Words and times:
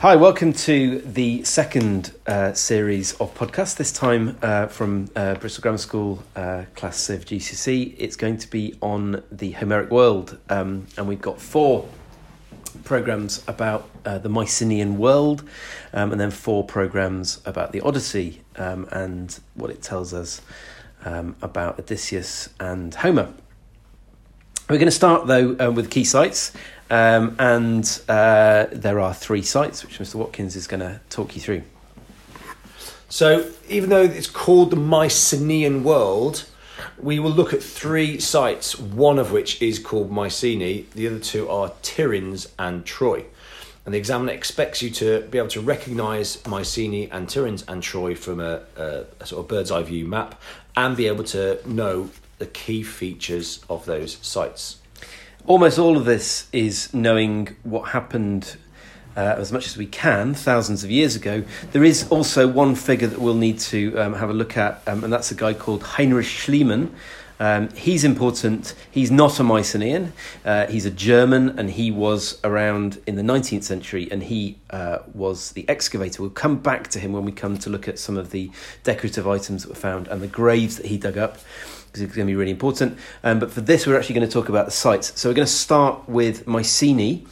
Hi, 0.00 0.14
welcome 0.14 0.52
to 0.52 1.00
the 1.00 1.42
second 1.42 2.12
uh, 2.24 2.52
series 2.52 3.14
of 3.14 3.34
podcasts, 3.34 3.76
this 3.76 3.90
time 3.90 4.38
uh, 4.42 4.68
from 4.68 5.10
uh, 5.16 5.34
Bristol 5.34 5.62
Grammar 5.62 5.78
School, 5.78 6.22
uh, 6.36 6.66
Class 6.76 7.10
of 7.10 7.24
GCC. 7.24 7.96
It's 7.98 8.14
going 8.14 8.38
to 8.38 8.48
be 8.48 8.78
on 8.80 9.24
the 9.32 9.50
Homeric 9.50 9.90
world, 9.90 10.38
um, 10.50 10.86
and 10.96 11.08
we've 11.08 11.20
got 11.20 11.40
four 11.40 11.88
programs 12.84 13.42
about 13.48 13.90
uh, 14.04 14.18
the 14.18 14.28
Mycenaean 14.28 14.98
world, 14.98 15.42
um, 15.92 16.12
and 16.12 16.20
then 16.20 16.30
four 16.30 16.62
programs 16.62 17.40
about 17.44 17.72
the 17.72 17.80
Odyssey 17.80 18.42
um, 18.54 18.86
and 18.92 19.40
what 19.54 19.68
it 19.68 19.82
tells 19.82 20.14
us 20.14 20.42
um, 21.04 21.34
about 21.42 21.80
Odysseus 21.80 22.50
and 22.60 22.94
Homer. 22.94 23.34
We're 24.70 24.76
going 24.76 24.86
to 24.86 24.92
start 24.92 25.26
though 25.26 25.56
uh, 25.58 25.70
with 25.72 25.90
key 25.90 26.04
sites, 26.04 26.52
um, 26.90 27.36
and 27.38 28.00
uh, 28.08 28.66
there 28.72 29.00
are 29.00 29.12
three 29.12 29.42
sites 29.42 29.84
which 29.84 29.98
Mr. 29.98 30.16
Watkins 30.16 30.56
is 30.56 30.66
going 30.66 30.80
to 30.80 31.00
talk 31.10 31.34
you 31.34 31.42
through. 31.42 31.62
So, 33.08 33.50
even 33.68 33.88
though 33.90 34.02
it's 34.02 34.28
called 34.28 34.70
the 34.70 34.76
Mycenaean 34.76 35.82
world, 35.82 36.44
we 36.98 37.18
will 37.18 37.30
look 37.30 37.54
at 37.54 37.62
three 37.62 38.20
sites, 38.20 38.78
one 38.78 39.18
of 39.18 39.32
which 39.32 39.60
is 39.62 39.78
called 39.78 40.10
Mycenae, 40.10 40.84
the 40.94 41.06
other 41.06 41.18
two 41.18 41.48
are 41.48 41.70
Tiryns 41.82 42.48
and 42.58 42.84
Troy. 42.84 43.24
And 43.84 43.94
the 43.94 43.98
examiner 43.98 44.32
expects 44.32 44.82
you 44.82 44.90
to 44.90 45.22
be 45.22 45.38
able 45.38 45.48
to 45.48 45.62
recognise 45.62 46.44
Mycenae 46.46 47.08
and 47.10 47.26
Tiryns 47.26 47.64
and 47.66 47.82
Troy 47.82 48.14
from 48.14 48.40
a, 48.40 48.60
a, 48.76 49.04
a 49.20 49.26
sort 49.26 49.40
of 49.40 49.48
bird's 49.48 49.70
eye 49.70 49.82
view 49.82 50.06
map 50.06 50.40
and 50.76 50.96
be 50.96 51.06
able 51.06 51.24
to 51.24 51.58
know 51.66 52.10
the 52.38 52.46
key 52.46 52.82
features 52.82 53.64
of 53.70 53.86
those 53.86 54.18
sites. 54.20 54.76
Almost 55.48 55.78
all 55.78 55.96
of 55.96 56.04
this 56.04 56.46
is 56.52 56.92
knowing 56.92 57.56
what 57.62 57.88
happened 57.88 58.58
uh, 59.16 59.36
as 59.38 59.50
much 59.50 59.66
as 59.66 59.78
we 59.78 59.86
can 59.86 60.34
thousands 60.34 60.84
of 60.84 60.90
years 60.90 61.16
ago. 61.16 61.42
There 61.72 61.82
is 61.84 62.06
also 62.10 62.46
one 62.46 62.74
figure 62.74 63.08
that 63.08 63.18
we'll 63.18 63.32
need 63.32 63.58
to 63.60 63.98
um, 63.98 64.12
have 64.12 64.28
a 64.28 64.34
look 64.34 64.58
at, 64.58 64.82
um, 64.86 65.02
and 65.02 65.10
that's 65.10 65.30
a 65.30 65.34
guy 65.34 65.54
called 65.54 65.82
Heinrich 65.82 66.26
Schliemann. 66.26 66.90
Um, 67.40 67.70
he's 67.70 68.04
important. 68.04 68.74
He's 68.90 69.10
not 69.10 69.38
a 69.38 69.44
Mycenaean. 69.44 70.12
Uh, 70.44 70.66
he's 70.66 70.86
a 70.86 70.90
German, 70.90 71.58
and 71.58 71.70
he 71.70 71.90
was 71.90 72.40
around 72.44 73.00
in 73.06 73.16
the 73.16 73.22
19th 73.22 73.64
century, 73.64 74.08
and 74.10 74.22
he 74.22 74.58
uh, 74.70 74.98
was 75.14 75.52
the 75.52 75.68
excavator. 75.68 76.22
We'll 76.22 76.30
come 76.30 76.58
back 76.58 76.88
to 76.88 76.98
him 76.98 77.12
when 77.12 77.24
we 77.24 77.32
come 77.32 77.58
to 77.58 77.70
look 77.70 77.88
at 77.88 77.98
some 77.98 78.16
of 78.16 78.30
the 78.30 78.50
decorative 78.82 79.26
items 79.26 79.62
that 79.62 79.68
were 79.68 79.74
found 79.74 80.08
and 80.08 80.20
the 80.20 80.26
graves 80.26 80.76
that 80.76 80.86
he 80.86 80.98
dug 80.98 81.16
up 81.16 81.38
because 81.86 82.02
it's 82.02 82.14
going 82.14 82.26
to 82.26 82.30
be 82.30 82.36
really 82.36 82.50
important. 82.50 82.98
Um, 83.24 83.38
but 83.38 83.50
for 83.50 83.62
this, 83.62 83.86
we're 83.86 83.96
actually 83.96 84.16
going 84.16 84.28
to 84.28 84.32
talk 84.32 84.48
about 84.48 84.66
the 84.66 84.72
sites. 84.72 85.18
So 85.18 85.30
we're 85.30 85.34
going 85.34 85.46
to 85.46 85.52
start 85.52 86.08
with 86.08 86.46
Mycenae. 86.46 87.24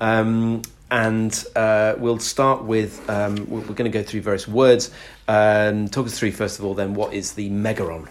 Um, 0.00 0.62
and 0.90 1.44
uh, 1.56 1.94
we'll 1.96 2.18
start 2.18 2.64
with 2.64 3.08
um, 3.08 3.48
we're 3.48 3.62
going 3.62 3.90
to 3.90 3.98
go 3.98 4.02
through 4.02 4.20
various 4.20 4.46
words. 4.46 4.90
Um, 5.26 5.88
talk 5.88 6.04
us 6.04 6.18
through 6.18 6.32
first 6.32 6.58
of 6.58 6.66
all, 6.66 6.74
then 6.74 6.92
what 6.92 7.14
is 7.14 7.32
the 7.32 7.48
megaron? 7.48 8.10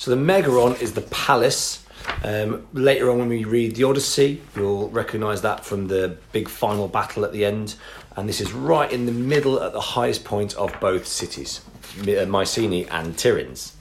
So 0.00 0.10
the 0.10 0.16
megaron 0.16 0.80
is 0.80 0.94
the 0.94 1.02
palace. 1.02 1.84
Um, 2.24 2.66
later 2.72 3.10
on, 3.10 3.18
when 3.18 3.28
we 3.28 3.44
read 3.44 3.76
the 3.76 3.84
Odyssey, 3.84 4.40
you'll 4.56 4.88
recognise 4.88 5.42
that 5.42 5.62
from 5.62 5.88
the 5.88 6.16
big 6.32 6.48
final 6.48 6.88
battle 6.88 7.22
at 7.22 7.32
the 7.32 7.44
end. 7.44 7.74
And 8.16 8.26
this 8.26 8.40
is 8.40 8.50
right 8.50 8.90
in 8.90 9.04
the 9.04 9.12
middle 9.12 9.62
at 9.62 9.74
the 9.74 9.80
highest 9.82 10.24
point 10.24 10.54
of 10.56 10.74
both 10.80 11.06
cities, 11.06 11.60
uh, 12.00 12.24
Mycenae 12.24 12.86
and 12.86 13.14
Tiryns. 13.14 13.72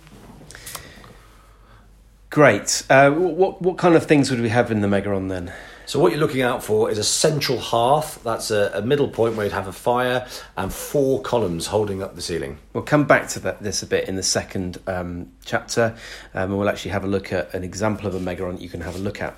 Great. 2.29 2.83
Uh, 2.89 3.11
what 3.11 3.61
what 3.61 3.77
kind 3.77 3.95
of 3.95 4.05
things 4.05 4.29
would 4.29 4.41
we 4.41 4.49
have 4.49 4.71
in 4.71 4.81
the 4.81 4.89
megaron 4.89 5.29
then? 5.29 5.53
So 5.89 5.97
what 5.97 6.11
you're 6.11 6.21
looking 6.21 6.43
out 6.43 6.63
for 6.63 6.91
is 6.91 6.99
a 6.99 7.03
central 7.03 7.57
hearth. 7.57 8.21
That's 8.23 8.51
a, 8.51 8.69
a, 8.75 8.81
middle 8.83 9.07
point 9.07 9.35
where 9.35 9.47
you'd 9.47 9.53
have 9.53 9.65
a 9.65 9.73
fire 9.73 10.27
and 10.55 10.71
four 10.71 11.19
columns 11.23 11.65
holding 11.65 12.03
up 12.03 12.13
the 12.13 12.21
ceiling. 12.21 12.59
We'll 12.73 12.83
come 12.83 13.05
back 13.05 13.27
to 13.29 13.39
that, 13.39 13.63
this 13.63 13.81
a 13.81 13.87
bit 13.87 14.07
in 14.07 14.15
the 14.15 14.21
second 14.21 14.77
um, 14.85 15.31
chapter, 15.45 15.97
um, 16.35 16.51
and 16.51 16.59
we'll 16.59 16.69
actually 16.69 16.91
have 16.91 17.05
a 17.05 17.07
look 17.07 17.33
at 17.33 17.51
an 17.55 17.63
example 17.63 18.05
of 18.05 18.13
a 18.13 18.19
megaron 18.19 18.51
that 18.51 18.61
you 18.61 18.69
can 18.69 18.81
have 18.81 18.97
a 18.97 18.99
look 18.99 19.19
at. 19.19 19.35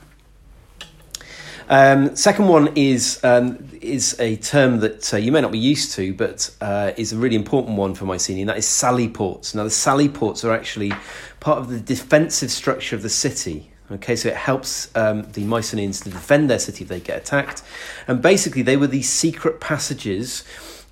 Um, 1.69 2.17
second 2.17 2.49
one 2.49 2.73
is 2.75 3.23
um, 3.23 3.69
is 3.79 4.19
a 4.19 4.35
term 4.35 4.81
that 4.81 5.13
uh, 5.13 5.17
you 5.17 5.31
may 5.31 5.39
not 5.39 5.53
be 5.53 5.57
used 5.57 5.93
to, 5.93 6.13
but 6.13 6.53
uh, 6.59 6.91
is 6.97 7.13
a 7.13 7.17
really 7.17 7.37
important 7.37 7.77
one 7.77 7.95
for 7.95 8.03
Mycenae, 8.03 8.41
and 8.41 8.49
that 8.49 8.57
is 8.57 8.67
sally 8.67 9.07
ports. 9.07 9.55
Now, 9.55 9.63
the 9.63 9.69
sally 9.69 10.09
ports 10.09 10.43
are 10.43 10.51
actually 10.51 10.91
part 11.39 11.59
of 11.59 11.69
the 11.69 11.79
defensive 11.79 12.51
structure 12.51 12.97
of 12.97 13.03
the 13.03 13.09
city. 13.09 13.70
Okay, 13.91 14.15
so 14.15 14.29
it 14.29 14.35
helps 14.35 14.95
um, 14.95 15.23
the 15.33 15.43
Mycenaeans 15.43 16.01
to 16.01 16.09
defend 16.09 16.49
their 16.49 16.59
city 16.59 16.83
if 16.83 16.89
they 16.89 17.01
get 17.01 17.17
attacked. 17.17 17.61
And 18.07 18.21
basically, 18.21 18.61
they 18.61 18.77
were 18.77 18.87
these 18.87 19.09
secret 19.09 19.59
passages 19.59 20.45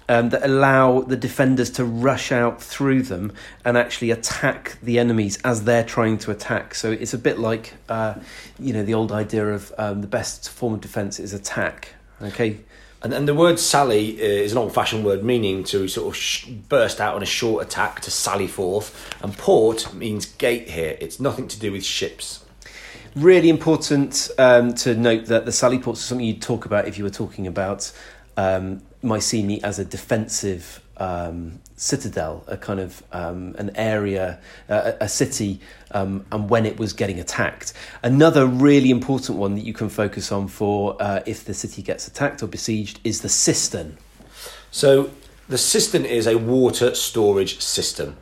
um, 0.09 0.29
that 0.29 0.43
allow 0.43 1.01
the 1.01 1.15
defenders 1.15 1.69
to 1.71 1.85
rush 1.85 2.31
out 2.31 2.61
through 2.61 3.03
them 3.03 3.31
and 3.63 3.77
actually 3.77 4.11
attack 4.11 4.77
the 4.81 4.99
enemies 4.99 5.39
as 5.43 5.63
they're 5.63 5.83
trying 5.83 6.17
to 6.17 6.31
attack. 6.31 6.75
So 6.75 6.91
it's 6.91 7.13
a 7.13 7.17
bit 7.17 7.39
like, 7.39 7.75
uh, 7.87 8.15
you 8.57 8.73
know, 8.73 8.83
the 8.83 8.95
old 8.95 9.11
idea 9.11 9.47
of 9.47 9.71
um, 9.77 10.01
the 10.01 10.07
best 10.07 10.49
form 10.49 10.73
of 10.73 10.81
defense 10.81 11.19
is 11.19 11.31
attack. 11.31 11.93
Okay. 12.21 12.59
And, 13.01 13.13
and 13.13 13.27
the 13.27 13.35
word 13.35 13.59
sally 13.59 14.19
uh, 14.19 14.25
is 14.25 14.51
an 14.51 14.57
old 14.57 14.73
fashioned 14.73 15.05
word 15.05 15.23
meaning 15.23 15.63
to 15.65 15.87
sort 15.87 16.07
of 16.09 16.17
sh- 16.17 16.47
burst 16.47 16.99
out 16.99 17.15
on 17.15 17.23
a 17.23 17.27
short 17.27 17.65
attack, 17.65 18.01
to 18.01 18.11
sally 18.11 18.47
forth. 18.47 19.15
And 19.23 19.37
port 19.37 19.93
means 19.93 20.25
gate 20.25 20.69
here. 20.69 20.97
It's 20.99 21.19
nothing 21.19 21.47
to 21.47 21.59
do 21.59 21.71
with 21.71 21.85
ships. 21.85 22.43
Really 23.19 23.49
important 23.49 24.31
um, 24.37 24.73
to 24.75 24.95
note 24.95 25.25
that 25.25 25.43
the 25.43 25.51
sally 25.51 25.77
ports 25.77 25.99
are 25.99 26.03
something 26.03 26.25
you'd 26.25 26.41
talk 26.41 26.65
about 26.65 26.87
if 26.87 26.97
you 26.97 27.03
were 27.03 27.09
talking 27.09 27.47
about 27.47 27.91
um, 28.37 28.81
Mycenae 29.01 29.59
as 29.61 29.77
a 29.77 29.83
defensive 29.83 30.81
um, 30.95 31.59
citadel, 31.75 32.45
a 32.47 32.55
kind 32.55 32.79
of 32.79 33.03
um, 33.11 33.55
an 33.57 33.71
area, 33.75 34.39
uh, 34.69 34.93
a 35.01 35.09
city, 35.09 35.59
um, 35.91 36.25
and 36.31 36.49
when 36.49 36.65
it 36.65 36.79
was 36.79 36.93
getting 36.93 37.19
attacked. 37.19 37.73
Another 38.03 38.45
really 38.45 38.89
important 38.89 39.37
one 39.37 39.55
that 39.55 39.65
you 39.65 39.73
can 39.73 39.89
focus 39.89 40.31
on 40.31 40.47
for 40.47 40.95
uh, 41.01 41.21
if 41.25 41.43
the 41.43 41.53
city 41.53 41.81
gets 41.81 42.07
attacked 42.07 42.41
or 42.41 42.47
besieged 42.47 43.01
is 43.03 43.19
the 43.19 43.27
cistern. 43.27 43.97
So 44.71 45.11
the 45.49 45.57
cistern 45.57 46.05
is 46.05 46.25
a 46.25 46.37
water 46.37 46.95
storage 46.95 47.59
system. 47.59 48.15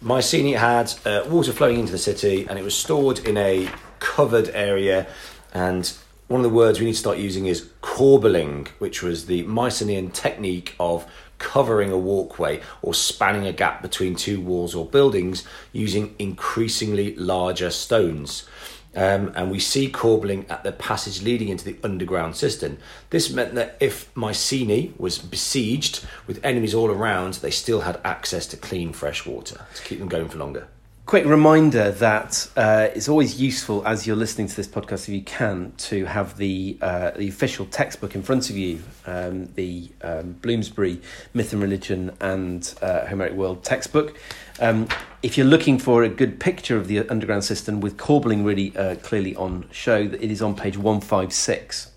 Mycenae 0.00 0.52
had 0.52 0.94
uh, 1.04 1.24
water 1.28 1.50
flowing 1.50 1.80
into 1.80 1.90
the 1.90 1.98
city, 1.98 2.46
and 2.48 2.56
it 2.56 2.62
was 2.62 2.76
stored 2.76 3.18
in 3.20 3.36
a 3.36 3.68
covered 4.04 4.50
area. 4.50 5.06
And 5.52 5.90
one 6.28 6.40
of 6.40 6.50
the 6.50 6.56
words 6.56 6.78
we 6.78 6.86
need 6.86 6.92
to 6.92 6.98
start 6.98 7.18
using 7.18 7.46
is 7.46 7.70
corbelling, 7.80 8.68
which 8.78 9.02
was 9.02 9.26
the 9.26 9.42
Mycenaean 9.44 10.10
technique 10.10 10.74
of 10.78 11.06
covering 11.38 11.90
a 11.90 11.98
walkway 11.98 12.60
or 12.82 12.94
spanning 12.94 13.46
a 13.46 13.52
gap 13.52 13.82
between 13.82 14.14
two 14.14 14.40
walls 14.40 14.74
or 14.74 14.86
buildings 14.86 15.44
using 15.72 16.14
increasingly 16.18 17.16
larger 17.16 17.70
stones. 17.70 18.46
Um, 18.94 19.32
and 19.34 19.50
we 19.50 19.58
see 19.58 19.90
corbelling 19.90 20.46
at 20.48 20.62
the 20.62 20.70
passage 20.70 21.22
leading 21.22 21.48
into 21.48 21.64
the 21.64 21.76
underground 21.82 22.36
cistern. 22.36 22.78
This 23.10 23.30
meant 23.30 23.54
that 23.54 23.76
if 23.80 24.14
Mycenae 24.14 24.92
was 24.98 25.18
besieged 25.18 26.06
with 26.28 26.44
enemies 26.44 26.74
all 26.74 26.90
around, 26.90 27.34
they 27.34 27.50
still 27.50 27.80
had 27.80 28.00
access 28.04 28.46
to 28.48 28.56
clean 28.56 28.92
fresh 28.92 29.26
water 29.26 29.66
to 29.74 29.82
keep 29.82 29.98
them 29.98 30.08
going 30.08 30.28
for 30.28 30.38
longer. 30.38 30.68
Quick 31.06 31.26
reminder 31.26 31.90
that 31.90 32.48
uh, 32.56 32.88
it's 32.94 33.10
always 33.10 33.38
useful 33.38 33.86
as 33.86 34.06
you're 34.06 34.16
listening 34.16 34.48
to 34.48 34.56
this 34.56 34.66
podcast, 34.66 35.06
if 35.06 35.10
you 35.10 35.20
can, 35.20 35.74
to 35.76 36.06
have 36.06 36.38
the 36.38 36.78
uh, 36.80 37.10
the 37.10 37.28
official 37.28 37.66
textbook 37.66 38.14
in 38.14 38.22
front 38.22 38.48
of 38.48 38.56
you, 38.56 38.82
um, 39.04 39.44
the 39.54 39.90
um, 40.00 40.32
Bloomsbury 40.32 41.02
Myth 41.34 41.52
and 41.52 41.60
Religion 41.60 42.16
and 42.20 42.74
uh, 42.80 43.04
Homeric 43.04 43.34
World 43.34 43.62
textbook. 43.62 44.16
Um, 44.60 44.88
if 45.22 45.36
you're 45.36 45.46
looking 45.46 45.78
for 45.78 46.04
a 46.04 46.08
good 46.08 46.40
picture 46.40 46.78
of 46.78 46.88
the 46.88 47.06
underground 47.10 47.44
cistern 47.44 47.80
with 47.80 47.98
corbelling 47.98 48.42
really 48.42 48.74
uh, 48.74 48.94
clearly 48.96 49.36
on 49.36 49.68
show, 49.70 49.98
it 49.98 50.30
is 50.30 50.40
on 50.40 50.56
page 50.56 50.78
one 50.78 51.02
five 51.02 51.34
six. 51.34 51.90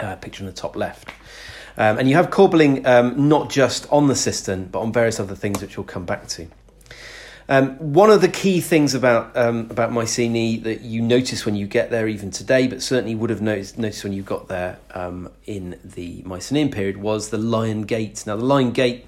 Uh, 0.00 0.16
picture 0.16 0.42
on 0.42 0.46
the 0.46 0.52
top 0.52 0.74
left. 0.74 1.10
Um, 1.76 1.98
and 1.98 2.08
you 2.08 2.16
have 2.16 2.30
corbelling 2.30 2.84
um, 2.86 3.28
not 3.28 3.50
just 3.50 3.86
on 3.92 4.08
the 4.08 4.16
cistern, 4.16 4.64
but 4.64 4.80
on 4.80 4.92
various 4.92 5.20
other 5.20 5.36
things, 5.36 5.62
which 5.62 5.76
we'll 5.76 5.84
come 5.84 6.04
back 6.04 6.26
to. 6.28 6.48
Um, 7.50 7.92
one 7.92 8.10
of 8.10 8.20
the 8.20 8.28
key 8.28 8.60
things 8.60 8.94
about 8.94 9.36
um, 9.36 9.66
about 9.70 9.90
Mycenae 9.90 10.58
that 10.58 10.82
you 10.82 11.02
notice 11.02 11.44
when 11.44 11.56
you 11.56 11.66
get 11.66 11.90
there, 11.90 12.06
even 12.06 12.30
today, 12.30 12.68
but 12.68 12.80
certainly 12.80 13.16
would 13.16 13.28
have 13.28 13.42
noticed, 13.42 13.76
noticed 13.76 14.04
when 14.04 14.12
you 14.12 14.22
got 14.22 14.46
there 14.46 14.78
um, 14.94 15.28
in 15.46 15.76
the 15.82 16.22
Mycenaean 16.24 16.70
period, 16.70 16.98
was 16.98 17.30
the 17.30 17.38
Lion 17.38 17.82
Gate. 17.82 18.24
Now, 18.24 18.36
the 18.36 18.44
Lion 18.44 18.70
Gate 18.70 19.04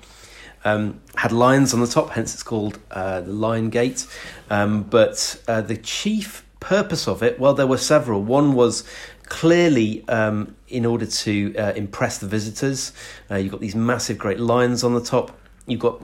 um, 0.65 1.01
had 1.15 1.31
lions 1.31 1.73
on 1.73 1.79
the 1.79 1.87
top, 1.87 2.11
hence 2.11 2.35
it's 2.35 2.43
called 2.43 2.81
uh, 2.91 3.21
the 3.21 3.33
Lion 3.33 3.71
Gate. 3.71 4.09
Um, 4.51 4.83
but 4.83 5.41
uh, 5.47 5.61
the 5.61 5.77
chief 5.77 6.45
purpose 6.59 7.07
of 7.07 7.23
it, 7.23 7.39
well, 7.39 7.55
there 7.55 7.69
were 7.69 7.79
several. 7.79 8.25
One 8.25 8.55
was 8.55 8.83
clearly 9.27 10.05
um, 10.09 10.57
in 10.67 10.85
order 10.85 11.07
to 11.07 11.55
uh, 11.57 11.73
impress 11.77 12.19
the 12.19 12.27
visitors. 12.27 12.93
Uh, 13.31 13.37
you've 13.37 13.53
got 13.53 13.61
these 13.61 13.77
massive, 13.77 14.19
great 14.19 14.41
lions 14.41 14.83
on 14.83 14.95
the 14.95 15.01
top. 15.01 15.39
You've 15.69 15.79
got 15.79 16.03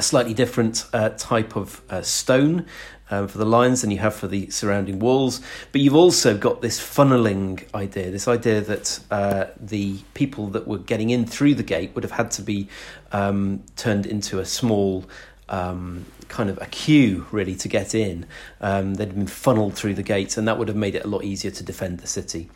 a 0.00 0.02
slightly 0.02 0.32
different 0.32 0.86
uh, 0.94 1.10
type 1.10 1.56
of 1.56 1.82
uh, 1.90 2.00
stone 2.00 2.64
um, 3.10 3.28
for 3.28 3.36
the 3.36 3.44
lines 3.44 3.82
than 3.82 3.90
you 3.90 3.98
have 3.98 4.14
for 4.14 4.28
the 4.28 4.48
surrounding 4.48 4.98
walls. 4.98 5.42
But 5.72 5.82
you've 5.82 5.94
also 5.94 6.38
got 6.38 6.62
this 6.62 6.80
funneling 6.80 7.62
idea, 7.74 8.10
this 8.10 8.26
idea 8.26 8.62
that 8.62 8.98
uh, 9.10 9.44
the 9.60 9.98
people 10.14 10.46
that 10.48 10.66
were 10.66 10.78
getting 10.78 11.10
in 11.10 11.26
through 11.26 11.54
the 11.54 11.62
gate 11.62 11.94
would 11.94 12.02
have 12.02 12.12
had 12.12 12.30
to 12.32 12.42
be 12.42 12.66
um, 13.12 13.62
turned 13.76 14.06
into 14.06 14.38
a 14.38 14.46
small. 14.46 15.04
Um, 15.50 16.06
kind 16.28 16.48
of 16.48 16.58
a 16.62 16.66
queue 16.66 17.26
really 17.32 17.56
to 17.56 17.66
get 17.66 17.92
in. 17.92 18.24
Um, 18.60 18.94
they'd 18.94 19.12
been 19.12 19.26
funneled 19.26 19.74
through 19.74 19.94
the 19.94 20.04
gates, 20.04 20.36
and 20.38 20.46
that 20.46 20.58
would 20.58 20.68
have 20.68 20.76
made 20.76 20.94
it 20.94 21.04
a 21.04 21.08
lot 21.08 21.24
easier 21.24 21.50
to 21.50 21.64
defend 21.64 21.98
the 21.98 22.06
city. 22.06 22.48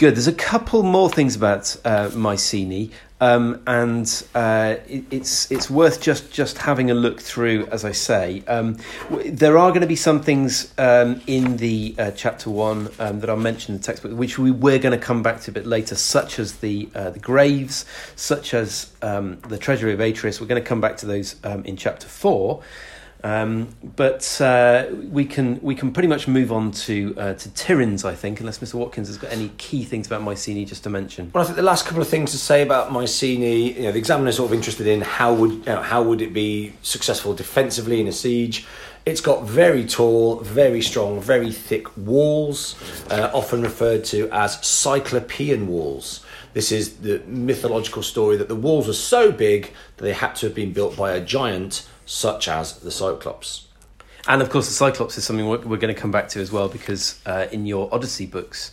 Good. 0.00 0.14
There's 0.16 0.28
a 0.28 0.32
couple 0.32 0.82
more 0.82 1.10
things 1.10 1.36
about 1.36 1.76
uh, 1.84 2.08
Mycenae. 2.14 2.88
Um, 3.20 3.62
and 3.66 4.06
uh, 4.34 4.76
it, 4.88 5.04
it's 5.10 5.50
it's 5.50 5.68
worth 5.68 6.00
just 6.00 6.32
just 6.32 6.56
having 6.56 6.90
a 6.90 6.94
look 6.94 7.20
through, 7.20 7.66
as 7.66 7.84
I 7.84 7.92
say. 7.92 8.42
Um, 8.48 8.78
w- 9.10 9.30
there 9.30 9.58
are 9.58 9.68
going 9.72 9.82
to 9.82 9.86
be 9.86 9.96
some 9.96 10.22
things 10.22 10.72
um, 10.78 11.20
in 11.26 11.58
the 11.58 11.94
uh, 11.98 12.10
chapter 12.12 12.48
one 12.48 12.88
um, 12.98 13.20
that 13.20 13.28
I 13.28 13.34
mentioned 13.34 13.74
in 13.74 13.80
the 13.82 13.84
textbook, 13.84 14.16
which 14.16 14.38
we 14.38 14.50
we're 14.50 14.78
going 14.78 14.98
to 14.98 15.06
come 15.06 15.22
back 15.22 15.42
to 15.42 15.50
a 15.50 15.52
bit 15.52 15.66
later, 15.66 15.94
such 15.96 16.38
as 16.38 16.60
the 16.60 16.88
uh, 16.94 17.10
the 17.10 17.18
graves, 17.18 17.84
such 18.16 18.54
as 18.54 18.90
um, 19.02 19.38
the 19.50 19.58
treasury 19.58 19.92
of 19.92 20.00
Atreus. 20.00 20.40
We're 20.40 20.46
going 20.46 20.62
to 20.62 20.66
come 20.66 20.80
back 20.80 20.96
to 20.96 21.06
those 21.06 21.36
um, 21.44 21.62
in 21.66 21.76
chapter 21.76 22.08
four. 22.08 22.62
Um, 23.22 23.68
but 23.96 24.40
uh, 24.40 24.86
we 25.10 25.24
can 25.24 25.60
we 25.60 25.74
can 25.74 25.92
pretty 25.92 26.08
much 26.08 26.26
move 26.26 26.50
on 26.52 26.70
to 26.72 27.14
uh, 27.18 27.34
to 27.34 27.48
Tiryns, 27.50 28.04
I 28.04 28.14
think, 28.14 28.40
unless 28.40 28.60
Mr. 28.60 28.74
Watkins 28.74 29.08
has 29.08 29.18
got 29.18 29.30
any 29.30 29.50
key 29.58 29.84
things 29.84 30.06
about 30.06 30.22
Mycenae 30.22 30.64
just 30.64 30.84
to 30.84 30.90
mention. 30.90 31.30
Well, 31.34 31.42
I 31.42 31.46
think 31.46 31.56
the 31.56 31.62
last 31.62 31.84
couple 31.84 32.00
of 32.00 32.08
things 32.08 32.30
to 32.32 32.38
say 32.38 32.62
about 32.62 32.92
Mycenae, 32.92 33.76
you 33.76 33.82
know, 33.82 33.92
the 33.92 33.98
examiner 33.98 34.30
is 34.30 34.36
sort 34.36 34.50
of 34.50 34.54
interested 34.54 34.86
in 34.86 35.02
how 35.02 35.34
would 35.34 35.50
you 35.50 35.64
know, 35.66 35.82
how 35.82 36.02
would 36.02 36.22
it 36.22 36.32
be 36.32 36.72
successful 36.82 37.34
defensively 37.34 38.00
in 38.00 38.06
a 38.06 38.12
siege. 38.12 38.66
It's 39.06 39.22
got 39.22 39.44
very 39.44 39.86
tall, 39.86 40.40
very 40.40 40.82
strong, 40.82 41.20
very 41.20 41.52
thick 41.52 41.96
walls, 41.96 42.76
uh, 43.10 43.30
often 43.32 43.62
referred 43.62 44.04
to 44.06 44.28
as 44.30 44.64
Cyclopean 44.64 45.68
walls. 45.68 46.24
This 46.52 46.70
is 46.70 46.98
the 46.98 47.22
mythological 47.26 48.02
story 48.02 48.36
that 48.36 48.48
the 48.48 48.56
walls 48.56 48.86
were 48.86 48.92
so 48.92 49.32
big 49.32 49.72
that 49.96 50.04
they 50.04 50.12
had 50.12 50.34
to 50.36 50.46
have 50.46 50.54
been 50.54 50.72
built 50.72 50.96
by 50.96 51.12
a 51.12 51.20
giant 51.20 51.88
such 52.10 52.48
as 52.48 52.80
the 52.80 52.90
Cyclops. 52.90 53.68
And 54.26 54.42
of 54.42 54.50
course, 54.50 54.66
the 54.66 54.74
Cyclops 54.74 55.16
is 55.16 55.24
something 55.24 55.46
we're, 55.48 55.60
we're 55.60 55.76
going 55.76 55.94
to 55.94 56.00
come 56.00 56.10
back 56.10 56.28
to 56.30 56.40
as 56.40 56.50
well 56.50 56.68
because 56.68 57.20
uh, 57.24 57.46
in 57.52 57.66
your 57.66 57.88
Odyssey 57.94 58.26
books, 58.26 58.72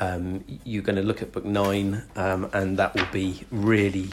um, 0.00 0.42
you're 0.64 0.82
going 0.82 0.96
to 0.96 1.02
look 1.02 1.20
at 1.20 1.30
book 1.30 1.44
nine, 1.44 2.04
um, 2.16 2.48
and 2.54 2.78
that 2.78 2.94
will 2.94 3.06
be 3.12 3.44
really 3.50 4.08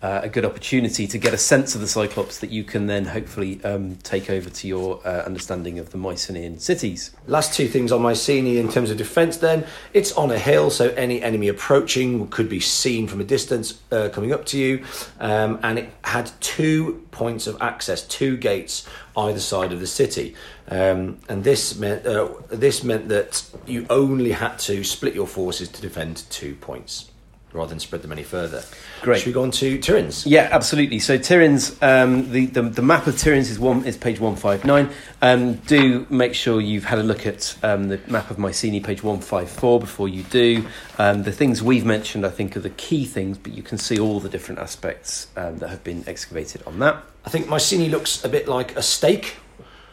uh, 0.00 0.20
a 0.22 0.28
good 0.28 0.44
opportunity 0.44 1.06
to 1.08 1.18
get 1.18 1.34
a 1.34 1.38
sense 1.38 1.74
of 1.74 1.80
the 1.80 1.88
Cyclops 1.88 2.38
that 2.38 2.50
you 2.50 2.62
can 2.62 2.86
then 2.86 3.06
hopefully 3.06 3.62
um, 3.64 3.96
take 3.96 4.30
over 4.30 4.48
to 4.48 4.68
your 4.68 5.00
uh, 5.04 5.24
understanding 5.24 5.78
of 5.78 5.90
the 5.90 5.98
Mycenaean 5.98 6.60
cities. 6.60 7.10
Last 7.26 7.52
two 7.52 7.66
things 7.66 7.90
on 7.90 8.02
Mycenae 8.02 8.58
in 8.58 8.68
terms 8.68 8.90
of 8.90 8.96
defence 8.96 9.38
then. 9.38 9.66
It's 9.92 10.12
on 10.12 10.30
a 10.30 10.38
hill, 10.38 10.70
so 10.70 10.90
any 10.90 11.20
enemy 11.20 11.48
approaching 11.48 12.28
could 12.28 12.48
be 12.48 12.60
seen 12.60 13.08
from 13.08 13.20
a 13.20 13.24
distance 13.24 13.80
uh, 13.90 14.08
coming 14.12 14.32
up 14.32 14.46
to 14.46 14.58
you. 14.58 14.84
Um, 15.18 15.58
and 15.64 15.80
it 15.80 15.92
had 16.04 16.30
two 16.40 17.04
points 17.10 17.48
of 17.48 17.60
access, 17.60 18.06
two 18.06 18.36
gates 18.36 18.88
either 19.16 19.40
side 19.40 19.72
of 19.72 19.80
the 19.80 19.86
city. 19.86 20.36
Um, 20.68 21.18
and 21.28 21.42
this 21.42 21.76
meant, 21.76 22.06
uh, 22.06 22.28
this 22.50 22.84
meant 22.84 23.08
that 23.08 23.42
you 23.66 23.84
only 23.90 24.30
had 24.30 24.58
to 24.60 24.84
split 24.84 25.14
your 25.14 25.26
forces 25.26 25.68
to 25.70 25.82
defend 25.82 26.22
two 26.30 26.54
points 26.54 27.10
rather 27.52 27.70
than 27.70 27.80
spread 27.80 28.02
them 28.02 28.12
any 28.12 28.22
further. 28.22 28.62
Great. 29.00 29.18
Should 29.20 29.28
we 29.28 29.32
go 29.32 29.42
on 29.42 29.50
to 29.52 29.78
Tiryns? 29.78 30.24
Yeah, 30.26 30.48
absolutely. 30.52 30.98
So 30.98 31.18
Tiryns, 31.18 31.82
um, 31.82 32.30
the, 32.30 32.46
the 32.46 32.62
the 32.62 32.82
map 32.82 33.06
of 33.06 33.14
Tiryns 33.14 33.50
is 33.50 33.58
one 33.58 33.84
is 33.84 33.96
page 33.96 34.20
one 34.20 34.36
five 34.36 34.64
nine. 34.64 34.90
Um, 35.22 35.54
do 35.54 36.06
make 36.10 36.34
sure 36.34 36.60
you've 36.60 36.84
had 36.84 36.98
a 36.98 37.02
look 37.02 37.26
at 37.26 37.56
um, 37.62 37.88
the 37.88 38.00
map 38.06 38.30
of 38.30 38.38
Mycenae, 38.38 38.80
page 38.80 39.02
one 39.02 39.20
five 39.20 39.48
four, 39.50 39.80
before 39.80 40.08
you 40.08 40.22
do. 40.24 40.64
Um, 40.98 41.22
the 41.22 41.32
things 41.32 41.62
we've 41.62 41.86
mentioned, 41.86 42.26
I 42.26 42.30
think, 42.30 42.56
are 42.56 42.60
the 42.60 42.70
key 42.70 43.04
things, 43.04 43.38
but 43.38 43.52
you 43.52 43.62
can 43.62 43.78
see 43.78 43.98
all 43.98 44.20
the 44.20 44.28
different 44.28 44.60
aspects 44.60 45.28
um, 45.36 45.58
that 45.58 45.70
have 45.70 45.82
been 45.84 46.04
excavated 46.06 46.62
on 46.66 46.78
that. 46.80 47.02
I 47.24 47.30
think 47.30 47.48
Mycenae 47.48 47.88
looks 47.88 48.24
a 48.24 48.28
bit 48.28 48.48
like 48.48 48.76
a 48.76 48.82
steak. 48.82 49.36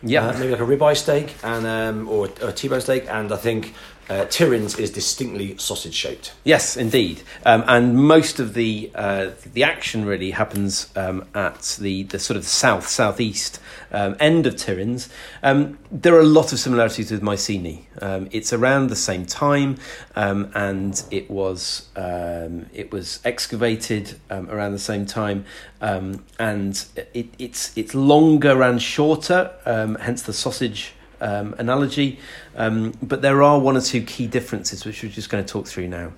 Yeah, 0.03 0.27
Uh, 0.27 0.37
maybe 0.37 0.51
like 0.51 0.59
a 0.59 0.63
ribeye 0.63 0.95
steak 0.95 1.33
and 1.43 1.65
um, 1.65 2.07
or 2.07 2.29
a 2.41 2.51
T-bone 2.51 2.81
steak, 2.81 3.05
and 3.09 3.31
I 3.31 3.37
think 3.37 3.73
uh, 4.09 4.25
Tiryns 4.25 4.79
is 4.79 4.91
distinctly 4.91 5.57
sausage 5.57 5.93
shaped. 5.93 6.33
Yes, 6.43 6.77
indeed. 6.77 7.23
Um, 7.45 7.63
and 7.67 7.97
most 7.97 8.39
of 8.39 8.53
the 8.53 8.91
uh, 8.93 9.31
the 9.53 9.63
action 9.63 10.05
really 10.05 10.31
happens 10.31 10.89
um, 10.95 11.25
at 11.33 11.77
the, 11.79 12.03
the 12.03 12.19
sort 12.19 12.37
of 12.37 12.45
south 12.45 12.87
southeast 12.87 13.59
um, 13.91 14.15
end 14.19 14.45
of 14.45 14.55
Tiryns. 14.55 15.09
Um, 15.41 15.79
there 15.91 16.13
are 16.15 16.19
a 16.19 16.25
lot 16.25 16.53
of 16.53 16.59
similarities 16.59 17.11
with 17.11 17.21
Mycenae. 17.21 17.87
Um, 18.01 18.27
it's 18.31 18.53
around 18.53 18.87
the 18.87 18.95
same 18.95 19.25
time, 19.25 19.77
um, 20.15 20.51
and 20.53 21.01
it 21.11 21.29
was 21.29 21.89
it 21.95 22.91
was 22.91 23.19
excavated 23.23 24.19
around 24.29 24.73
the 24.73 24.79
same 24.79 25.05
time, 25.05 25.45
and 25.81 26.85
it, 27.13 27.33
it's 27.39 27.75
it's 27.77 27.95
longer 27.95 28.61
and 28.61 28.81
shorter. 28.81 29.51
Hence 29.65 30.23
the 30.23 30.33
sausage 30.33 30.94
um, 31.21 31.55
analogy. 31.57 32.19
Um, 32.55 32.93
but 33.01 33.21
there 33.21 33.43
are 33.43 33.59
one 33.59 33.77
or 33.77 33.81
two 33.81 34.01
key 34.01 34.27
differences 34.27 34.85
which 34.85 35.03
we're 35.03 35.09
just 35.09 35.29
going 35.29 35.43
to 35.43 35.51
talk 35.51 35.67
through 35.67 35.87
now. 35.87 36.13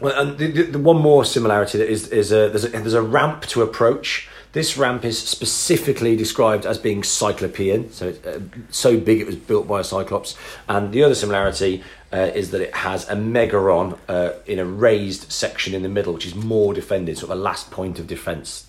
Well, 0.00 0.28
and 0.28 0.38
the, 0.38 0.62
the, 0.62 0.78
one 0.78 0.98
more 0.98 1.24
similarity 1.24 1.78
that 1.78 1.88
is 1.88 2.08
is 2.08 2.30
a, 2.30 2.48
there's 2.48 2.64
a 2.64 2.68
there's 2.68 2.94
a 2.94 3.02
ramp 3.02 3.46
to 3.46 3.62
approach. 3.62 4.28
This 4.52 4.78
ramp 4.78 5.04
is 5.04 5.18
specifically 5.18 6.16
described 6.16 6.64
as 6.64 6.78
being 6.78 7.02
cyclopean, 7.02 7.90
so 7.92 8.08
it's 8.08 8.26
uh, 8.26 8.40
so 8.70 8.98
big 8.98 9.20
it 9.20 9.26
was 9.26 9.36
built 9.36 9.66
by 9.66 9.80
a 9.80 9.84
cyclops. 9.84 10.36
And 10.68 10.92
the 10.92 11.02
other 11.02 11.14
similarity 11.14 11.82
uh, 12.12 12.30
is 12.34 12.52
that 12.52 12.60
it 12.60 12.74
has 12.74 13.08
a 13.10 13.14
megaron 13.14 13.98
uh, 14.08 14.32
in 14.46 14.58
a 14.58 14.64
raised 14.64 15.30
section 15.32 15.74
in 15.74 15.82
the 15.82 15.88
middle, 15.88 16.14
which 16.14 16.26
is 16.26 16.34
more 16.34 16.72
defended, 16.72 17.18
sort 17.18 17.32
of 17.32 17.38
a 17.38 17.40
last 17.40 17.70
point 17.70 17.98
of 17.98 18.06
defence. 18.06 18.67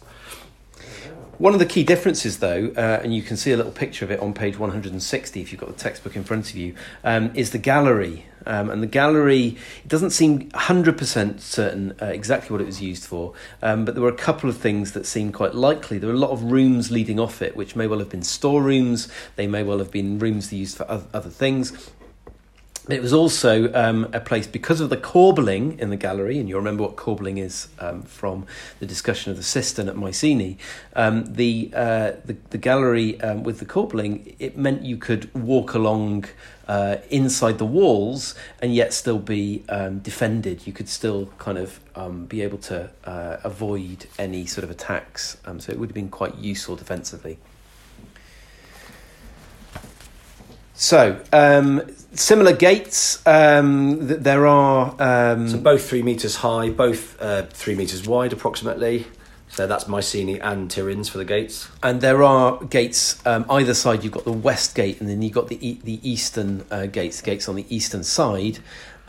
One 1.40 1.54
of 1.54 1.60
the 1.60 1.66
key 1.66 1.84
differences, 1.86 2.40
though, 2.40 2.74
uh, 2.76 3.00
and 3.02 3.16
you 3.16 3.22
can 3.22 3.38
see 3.38 3.54
a 3.54 3.56
little 3.58 3.72
picture 3.72 4.04
of 4.04 4.12
it 4.12 4.20
on 4.20 4.34
page 4.34 4.60
160 4.60 5.42
if 5.42 5.54
you've 5.54 5.62
got 5.62 5.70
the 5.70 5.82
textbook 5.82 6.18
in 6.18 6.26
front 6.26 6.50
of 6.50 6.58
you, 6.58 6.76
um, 7.06 7.32
is 7.34 7.52
the 7.52 7.58
gallery. 7.58 8.26
Um, 8.46 8.70
and 8.70 8.84
the 8.84 8.88
gallery, 8.88 9.56
it 9.82 9.88
doesn't 9.88 10.10
seem 10.10 10.50
100% 10.50 11.40
certain 11.40 11.94
uh, 12.02 12.08
exactly 12.08 12.54
what 12.54 12.60
it 12.60 12.66
was 12.66 12.82
used 12.82 13.06
for, 13.06 13.36
um, 13.62 13.86
but 13.86 13.96
there 13.96 14.04
were 14.04 14.10
a 14.10 14.14
couple 14.18 14.50
of 14.50 14.58
things 14.58 14.92
that 14.92 15.06
seemed 15.06 15.34
quite 15.34 15.56
likely. 15.56 15.98
There 15.98 16.10
were 16.10 16.16
a 16.16 16.20
lot 16.20 16.32
of 16.32 16.44
rooms 16.44 16.92
leading 16.92 17.22
off 17.22 17.42
it, 17.42 17.56
which 17.56 17.74
may 17.74 17.88
well 17.88 18.00
have 18.00 18.10
been 18.10 18.24
storerooms, 18.24 19.08
they 19.38 19.48
may 19.48 19.64
well 19.64 19.78
have 19.78 19.92
been 19.92 20.20
rooms 20.20 20.52
used 20.52 20.76
for 20.76 20.86
other 20.90 21.30
things. 21.30 21.90
It 22.90 23.04
was 23.04 23.14
also 23.14 23.72
um, 23.76 24.08
a 24.14 24.20
place 24.20 24.48
because 24.48 24.82
of 24.82 24.90
the 24.90 24.98
corbelling 24.98 25.78
in 25.78 25.92
the 25.92 25.96
gallery, 25.96 26.40
and 26.40 26.50
you'll 26.50 26.58
remember 26.58 26.82
what 26.82 26.96
corbelling 26.96 27.38
is 27.38 27.68
um, 27.78 28.02
from 28.02 28.48
the 28.80 28.88
discussion 28.88 29.30
of 29.30 29.38
the 29.38 29.44
cistern 29.44 29.88
at 29.88 29.96
Mycenae. 29.96 30.58
Um, 30.96 31.32
the, 31.32 31.72
uh, 31.76 32.14
the 32.26 32.36
the 32.50 32.58
gallery 32.58 33.22
um, 33.22 33.44
with 33.44 33.60
the 33.60 33.66
corbelling, 33.66 34.36
it 34.40 34.58
meant 34.58 34.82
you 34.82 34.98
could 34.98 35.32
walk 35.36 35.76
along 35.76 36.26
uh, 36.68 36.98
inside 37.12 37.60
the 37.60 37.66
walls 37.66 38.34
and 38.60 38.74
yet 38.74 38.92
still 38.92 39.20
be 39.20 39.64
um, 39.70 40.00
defended. 40.00 40.66
You 40.66 40.74
could 40.74 40.90
still 40.90 41.28
kind 41.38 41.60
of 41.60 41.80
um, 41.94 42.26
be 42.26 42.42
able 42.42 42.58
to 42.60 42.90
uh, 43.06 43.38
avoid 43.44 44.08
any 44.18 44.48
sort 44.48 44.64
of 44.64 44.72
attacks. 44.72 45.38
So 45.60 45.72
it 45.72 45.78
would 45.78 45.90
have 45.90 45.96
been 45.96 46.10
quite 46.10 46.38
useful 46.38 46.76
defensively. 46.76 47.38
So, 50.84 51.20
um, 51.34 51.82
similar 52.14 52.54
gates. 52.54 53.22
Um, 53.28 54.08
th- 54.08 54.22
there 54.22 54.48
are. 54.48 54.96
Um, 54.98 55.50
So 55.50 55.58
both 55.58 55.86
three 55.90 56.02
meters 56.04 56.38
high, 56.38 56.70
both 56.70 57.22
uh, 57.22 57.44
three 57.52 57.76
meters 57.76 58.08
wide, 58.08 58.32
approximately. 58.32 59.06
So 59.50 59.68
that's 59.68 59.90
Mycenae 59.90 60.40
and 60.40 60.70
Tiryns 60.70 61.10
for 61.10 61.18
the 61.18 61.26
gates. 61.26 61.68
and 61.84 62.00
there 62.00 62.24
are 62.24 62.64
gates 62.64 63.20
um, 63.26 63.46
either 63.50 63.74
side. 63.74 64.06
You've 64.06 64.14
got 64.14 64.24
the 64.24 64.32
west 64.32 64.74
gate, 64.74 65.02
and 65.02 65.10
then 65.10 65.22
you've 65.22 65.34
got 65.34 65.50
the 65.50 65.58
e- 65.68 65.82
the 65.84 66.00
eastern 66.10 66.64
uh, 66.72 66.86
gates. 66.86 67.20
Gates 67.22 67.50
on 67.50 67.56
the 67.56 67.66
eastern 67.68 68.04
side, 68.06 68.60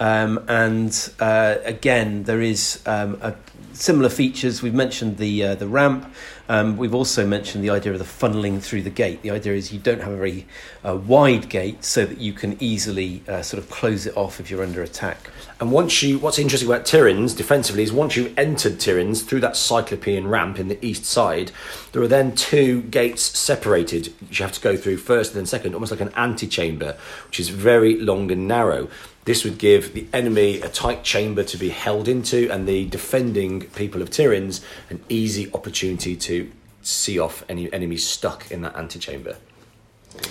um, 0.00 0.42
and 0.48 1.12
uh, 1.20 1.56
again 1.64 2.24
there 2.24 2.40
is 2.40 2.80
um, 2.86 3.16
a 3.22 3.34
similar 3.74 4.08
features. 4.08 4.60
We've 4.60 4.74
mentioned 4.74 5.18
the 5.18 5.44
uh, 5.44 5.54
the 5.54 5.68
ramp. 5.68 6.12
Um, 6.50 6.76
we've 6.76 6.96
also 6.96 7.24
mentioned 7.24 7.62
the 7.62 7.70
idea 7.70 7.92
of 7.92 8.00
the 8.00 8.04
funneling 8.04 8.60
through 8.60 8.82
the 8.82 8.90
gate. 8.90 9.22
The 9.22 9.30
idea 9.30 9.52
is 9.54 9.72
you 9.72 9.78
don't 9.78 10.00
have 10.00 10.12
a 10.12 10.16
very 10.16 10.48
uh, 10.84 10.96
wide 10.96 11.48
gate, 11.48 11.84
so 11.84 12.04
that 12.04 12.18
you 12.18 12.32
can 12.32 12.56
easily 12.58 13.22
uh, 13.28 13.40
sort 13.40 13.62
of 13.62 13.70
close 13.70 14.04
it 14.04 14.16
off 14.16 14.40
if 14.40 14.50
you're 14.50 14.64
under 14.64 14.82
attack. 14.82 15.30
And 15.60 15.70
once 15.70 16.02
you, 16.02 16.18
what's 16.18 16.38
interesting 16.38 16.70
about 16.70 16.86
Tiryns 16.86 17.36
defensively 17.36 17.82
is 17.82 17.92
once 17.92 18.16
you've 18.16 18.36
entered 18.38 18.78
Tiryns 18.78 19.22
through 19.22 19.40
that 19.40 19.56
Cyclopean 19.56 20.26
ramp 20.26 20.58
in 20.58 20.68
the 20.68 20.84
east 20.84 21.04
side, 21.04 21.52
there 21.92 22.00
are 22.00 22.08
then 22.08 22.34
two 22.34 22.80
gates 22.82 23.38
separated, 23.38 24.14
which 24.22 24.40
you 24.40 24.46
have 24.46 24.54
to 24.54 24.60
go 24.62 24.74
through 24.74 24.96
first 24.96 25.32
and 25.32 25.38
then 25.38 25.46
second, 25.46 25.74
almost 25.74 25.92
like 25.92 26.00
an 26.00 26.14
antechamber, 26.16 26.96
which 27.26 27.38
is 27.38 27.50
very 27.50 28.00
long 28.00 28.32
and 28.32 28.48
narrow. 28.48 28.88
This 29.26 29.44
would 29.44 29.58
give 29.58 29.92
the 29.92 30.06
enemy 30.14 30.62
a 30.62 30.68
tight 30.70 31.04
chamber 31.04 31.44
to 31.44 31.58
be 31.58 31.68
held 31.68 32.08
into, 32.08 32.50
and 32.50 32.66
the 32.66 32.86
defending 32.86 33.60
people 33.60 34.00
of 34.00 34.08
Tiryns 34.08 34.64
an 34.88 35.04
easy 35.10 35.52
opportunity 35.52 36.16
to 36.16 36.50
see 36.80 37.18
off 37.18 37.44
any 37.50 37.70
enemies 37.70 38.06
stuck 38.06 38.50
in 38.50 38.62
that 38.62 38.74
antechamber. 38.76 39.36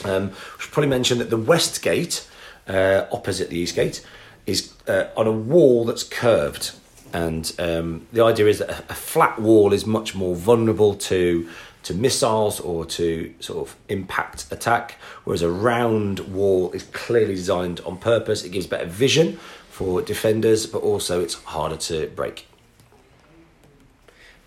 Um, 0.04 0.32
should 0.58 0.72
probably 0.72 0.90
mention 0.90 1.20
that 1.20 1.30
the 1.30 1.38
west 1.38 1.84
gate, 1.84 2.28
uh, 2.68 3.06
opposite 3.12 3.52
the 3.52 3.60
east 3.60 3.76
gate, 3.76 4.04
is 4.50 4.74
uh, 4.88 5.08
on 5.16 5.28
a 5.28 5.32
wall 5.32 5.86
that's 5.86 6.04
curved. 6.04 6.76
And 7.12 7.52
um, 7.58 8.08
the 8.12 8.24
idea 8.24 8.48
is 8.48 8.60
that 8.60 8.70
a, 8.70 8.92
a 8.92 8.96
flat 8.96 9.40
wall 9.40 9.74
is 9.74 9.86
much 9.86 10.16
more 10.16 10.36
vulnerable 10.36 10.96
to 10.96 11.50
to 11.82 11.94
missiles 11.94 12.60
or 12.60 12.86
to 12.86 13.34
sort 13.40 13.66
of 13.66 13.76
impact 13.88 14.46
attack, 14.52 14.98
whereas 15.24 15.42
a 15.42 15.50
round 15.50 16.20
wall 16.20 16.72
is 16.74 16.84
clearly 16.92 17.36
designed 17.36 17.80
on 17.82 17.98
purpose. 17.98 18.44
It 18.44 18.50
gives 18.50 18.68
better 18.68 18.86
vision 18.86 19.40
for 19.70 20.02
defenders, 20.02 20.68
but 20.68 20.80
also 20.80 21.22
it's 21.22 21.36
harder 21.36 21.78
to 21.78 22.08
break. 22.08 22.48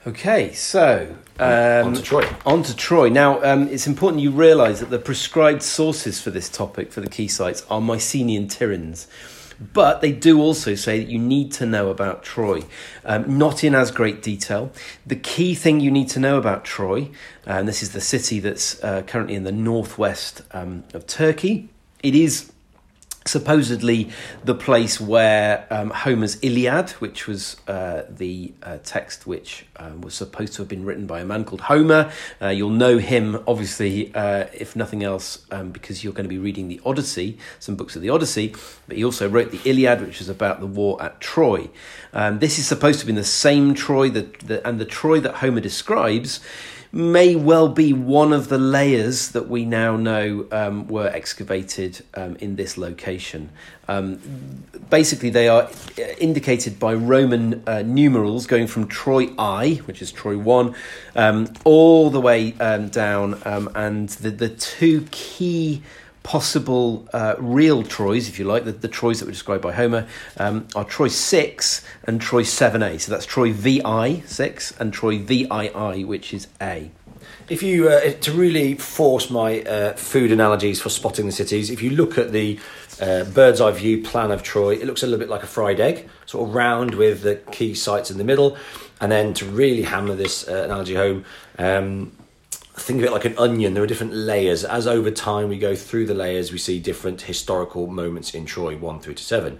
Okay, 0.06 0.52
so 0.52 1.16
um, 1.38 1.86
on 1.86 1.94
to 1.94 2.02
Troy. 2.02 2.28
On 2.44 2.62
to 2.64 2.76
Troy. 2.76 3.08
Now, 3.08 3.42
um, 3.42 3.68
it's 3.68 3.86
important 3.86 4.20
you 4.20 4.32
realise 4.32 4.80
that 4.80 4.90
the 4.90 4.98
prescribed 4.98 5.62
sources 5.62 6.20
for 6.20 6.30
this 6.30 6.48
topic 6.48 6.92
for 6.92 7.00
the 7.00 7.08
key 7.08 7.28
sites 7.28 7.64
are 7.70 7.80
Mycenae 7.80 8.36
and 8.36 8.50
Tiryns. 8.50 9.06
But 9.60 10.00
they 10.00 10.12
do 10.12 10.40
also 10.40 10.74
say 10.74 10.98
that 10.98 11.10
you 11.10 11.18
need 11.18 11.52
to 11.52 11.66
know 11.66 11.88
about 11.88 12.22
Troy, 12.22 12.62
um, 13.04 13.38
not 13.38 13.64
in 13.64 13.74
as 13.74 13.90
great 13.90 14.22
detail. 14.22 14.70
The 15.06 15.16
key 15.16 15.54
thing 15.54 15.80
you 15.80 15.90
need 15.90 16.08
to 16.10 16.20
know 16.20 16.38
about 16.38 16.64
Troy, 16.64 17.10
and 17.46 17.66
this 17.66 17.82
is 17.82 17.92
the 17.92 18.00
city 18.00 18.40
that's 18.40 18.82
uh, 18.82 19.02
currently 19.02 19.34
in 19.34 19.44
the 19.44 19.52
northwest 19.52 20.42
um, 20.52 20.84
of 20.94 21.06
Turkey, 21.06 21.68
it 22.02 22.14
is 22.14 22.51
supposedly 23.24 24.10
the 24.44 24.54
place 24.54 25.00
where 25.00 25.66
um, 25.70 25.90
Homer's 25.90 26.38
Iliad, 26.42 26.90
which 26.92 27.26
was 27.26 27.56
uh, 27.68 28.02
the 28.08 28.52
uh, 28.62 28.78
text 28.84 29.26
which 29.26 29.66
uh, 29.76 29.90
was 30.00 30.14
supposed 30.14 30.54
to 30.54 30.62
have 30.62 30.68
been 30.68 30.84
written 30.84 31.06
by 31.06 31.20
a 31.20 31.24
man 31.24 31.44
called 31.44 31.62
Homer. 31.62 32.12
Uh, 32.40 32.48
you'll 32.48 32.70
know 32.70 32.98
him, 32.98 33.42
obviously, 33.46 34.14
uh, 34.14 34.46
if 34.52 34.76
nothing 34.76 35.02
else, 35.02 35.46
um, 35.50 35.70
because 35.70 36.02
you're 36.02 36.12
going 36.12 36.24
to 36.24 36.28
be 36.28 36.38
reading 36.38 36.68
the 36.68 36.80
Odyssey, 36.84 37.38
some 37.58 37.76
books 37.76 37.96
of 37.96 38.02
the 38.02 38.10
Odyssey, 38.10 38.54
but 38.86 38.96
he 38.96 39.04
also 39.04 39.28
wrote 39.28 39.50
the 39.50 39.60
Iliad, 39.68 40.00
which 40.00 40.18
was 40.18 40.28
about 40.28 40.60
the 40.60 40.66
war 40.66 41.02
at 41.02 41.20
Troy. 41.20 41.68
Um, 42.12 42.38
this 42.38 42.58
is 42.58 42.66
supposed 42.66 43.00
to 43.00 43.06
be 43.06 43.12
the 43.12 43.24
same 43.24 43.74
Troy 43.74 44.10
that, 44.10 44.40
that, 44.40 44.66
and 44.66 44.80
the 44.80 44.84
Troy 44.84 45.20
that 45.20 45.36
Homer 45.36 45.60
describes 45.60 46.40
may 46.92 47.34
well 47.34 47.68
be 47.68 47.92
one 47.92 48.34
of 48.34 48.48
the 48.48 48.58
layers 48.58 49.30
that 49.30 49.48
we 49.48 49.64
now 49.64 49.96
know 49.96 50.46
um, 50.52 50.86
were 50.88 51.08
excavated 51.08 52.04
um, 52.14 52.36
in 52.36 52.56
this 52.56 52.76
location. 52.76 53.48
Um, 53.88 54.20
basically, 54.90 55.30
they 55.30 55.48
are 55.48 55.70
indicated 56.18 56.78
by 56.78 56.92
Roman 56.92 57.62
uh, 57.66 57.80
numerals 57.82 58.46
going 58.46 58.66
from 58.66 58.88
Troy 58.88 59.30
I, 59.38 59.80
which 59.86 60.02
is 60.02 60.12
Troy 60.12 60.36
1, 60.36 60.74
um, 61.16 61.52
all 61.64 62.10
the 62.10 62.20
way 62.20 62.54
um, 62.60 62.88
down, 62.88 63.40
and 63.44 64.10
the, 64.10 64.30
the 64.30 64.50
two 64.50 65.06
key 65.10 65.82
possible 66.22 67.08
uh, 67.12 67.34
real 67.38 67.82
Troys, 67.82 68.28
if 68.28 68.38
you 68.38 68.44
like, 68.44 68.64
the, 68.64 68.72
the 68.72 68.88
Troys 68.88 69.20
that 69.20 69.26
were 69.26 69.32
described 69.32 69.62
by 69.62 69.72
Homer, 69.72 70.06
um, 70.38 70.66
are 70.74 70.84
Troy 70.84 71.08
6 71.08 71.84
and 72.04 72.20
Troy 72.20 72.42
7a. 72.42 73.00
So 73.00 73.12
that's 73.12 73.26
Troy 73.26 73.52
VI 73.52 74.22
6 74.26 74.80
and 74.80 74.92
Troy 74.92 75.18
VII, 75.18 76.04
which 76.04 76.32
is 76.32 76.48
A. 76.60 76.90
If 77.48 77.62
you, 77.62 77.88
uh, 77.88 78.12
to 78.12 78.32
really 78.32 78.74
force 78.74 79.30
my 79.30 79.62
uh, 79.62 79.92
food 79.94 80.32
analogies 80.32 80.80
for 80.80 80.88
spotting 80.88 81.26
the 81.26 81.32
cities, 81.32 81.70
if 81.70 81.82
you 81.82 81.90
look 81.90 82.16
at 82.16 82.32
the 82.32 82.58
uh, 83.00 83.24
bird's 83.24 83.60
eye 83.60 83.72
view 83.72 84.02
plan 84.02 84.30
of 84.30 84.42
Troy, 84.42 84.74
it 84.74 84.86
looks 84.86 85.02
a 85.02 85.06
little 85.06 85.18
bit 85.18 85.28
like 85.28 85.42
a 85.42 85.46
fried 85.46 85.80
egg, 85.80 86.08
sort 86.26 86.48
of 86.48 86.54
round 86.54 86.94
with 86.94 87.22
the 87.22 87.36
key 87.50 87.74
sites 87.74 88.10
in 88.10 88.18
the 88.18 88.24
middle. 88.24 88.56
And 89.00 89.10
then 89.10 89.34
to 89.34 89.44
really 89.44 89.82
hammer 89.82 90.14
this 90.14 90.48
uh, 90.48 90.62
analogy 90.64 90.94
home, 90.94 91.24
um, 91.58 92.12
think 92.74 92.98
of 93.00 93.04
it 93.04 93.12
like 93.12 93.24
an 93.24 93.36
onion. 93.38 93.74
There 93.74 93.82
are 93.82 93.86
different 93.86 94.14
layers. 94.14 94.64
As 94.64 94.86
over 94.86 95.10
time 95.10 95.48
we 95.48 95.58
go 95.58 95.74
through 95.74 96.06
the 96.06 96.14
layers, 96.14 96.52
we 96.52 96.58
see 96.58 96.80
different 96.80 97.22
historical 97.22 97.86
moments 97.86 98.34
in 98.34 98.46
Troy, 98.46 98.76
one 98.76 99.00
through 99.00 99.14
to 99.14 99.22
seven. 99.22 99.58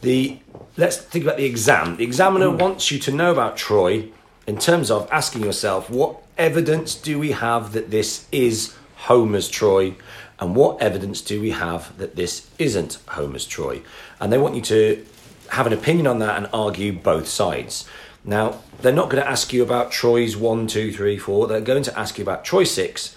The 0.00 0.38
let's 0.76 0.96
think 0.96 1.24
about 1.24 1.36
the 1.36 1.44
exam. 1.44 1.96
The 1.96 2.04
examiner 2.04 2.46
mm. 2.46 2.58
wants 2.58 2.90
you 2.90 2.98
to 3.00 3.12
know 3.12 3.32
about 3.32 3.56
Troy 3.56 4.08
in 4.46 4.58
terms 4.58 4.90
of 4.90 5.08
asking 5.10 5.42
yourself 5.42 5.88
what 5.88 6.22
evidence 6.36 6.94
do 6.94 7.18
we 7.18 7.32
have 7.32 7.72
that 7.72 7.90
this 7.90 8.26
is 8.32 8.74
Homer's 8.96 9.48
Troy, 9.48 9.94
and 10.38 10.56
what 10.56 10.80
evidence 10.80 11.20
do 11.20 11.40
we 11.40 11.50
have 11.50 11.96
that 11.98 12.16
this 12.16 12.48
isn't 12.58 12.98
Homer's 13.08 13.46
Troy? 13.46 13.82
And 14.20 14.32
they 14.32 14.38
want 14.38 14.54
you 14.54 14.62
to 14.62 15.06
have 15.50 15.66
an 15.66 15.72
opinion 15.72 16.06
on 16.06 16.18
that 16.20 16.36
and 16.36 16.48
argue 16.52 16.92
both 16.92 17.28
sides. 17.28 17.86
Now, 18.24 18.60
they're 18.80 18.92
not 18.92 19.10
going 19.10 19.22
to 19.22 19.28
ask 19.28 19.52
you 19.52 19.62
about 19.62 19.92
Troy's 19.92 20.36
1, 20.36 20.66
2, 20.66 20.92
3, 20.92 21.18
4. 21.18 21.46
They're 21.46 21.60
going 21.60 21.82
to 21.82 21.98
ask 21.98 22.18
you 22.18 22.22
about 22.22 22.44
Troy 22.44 22.64
6. 22.64 23.14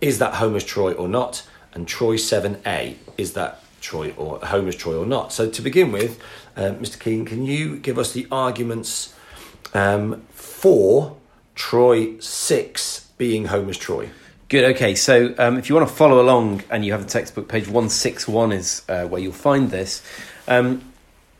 Is 0.00 0.18
that 0.18 0.34
Homer's 0.34 0.64
Troy 0.64 0.92
or 0.92 1.08
not? 1.08 1.46
And 1.72 1.88
Troy 1.88 2.16
7a. 2.16 2.96
Is 3.16 3.32
that 3.32 3.62
Troy 3.80 4.12
or 4.16 4.38
Homer's 4.40 4.76
Troy 4.76 4.98
or 4.98 5.06
not? 5.06 5.32
So, 5.32 5.48
to 5.48 5.62
begin 5.62 5.92
with, 5.92 6.20
uh, 6.56 6.72
Mr. 6.72 6.98
Keane, 7.00 7.24
can 7.24 7.46
you 7.46 7.76
give 7.76 7.98
us 7.98 8.12
the 8.12 8.26
arguments 8.30 9.14
um, 9.72 10.22
for 10.30 11.16
Troy 11.54 12.18
6 12.18 13.10
being 13.16 13.46
Homer's 13.46 13.78
Troy? 13.78 14.10
Good. 14.50 14.64
Okay. 14.74 14.94
So, 14.94 15.34
um, 15.38 15.56
if 15.56 15.68
you 15.68 15.74
want 15.74 15.88
to 15.88 15.94
follow 15.94 16.20
along 16.20 16.64
and 16.70 16.84
you 16.84 16.92
have 16.92 17.04
the 17.04 17.08
textbook, 17.08 17.48
page 17.48 17.66
161 17.66 18.52
is 18.52 18.82
uh, 18.88 19.06
where 19.06 19.22
you'll 19.22 19.32
find 19.32 19.70
this. 19.70 20.02
Um, 20.48 20.89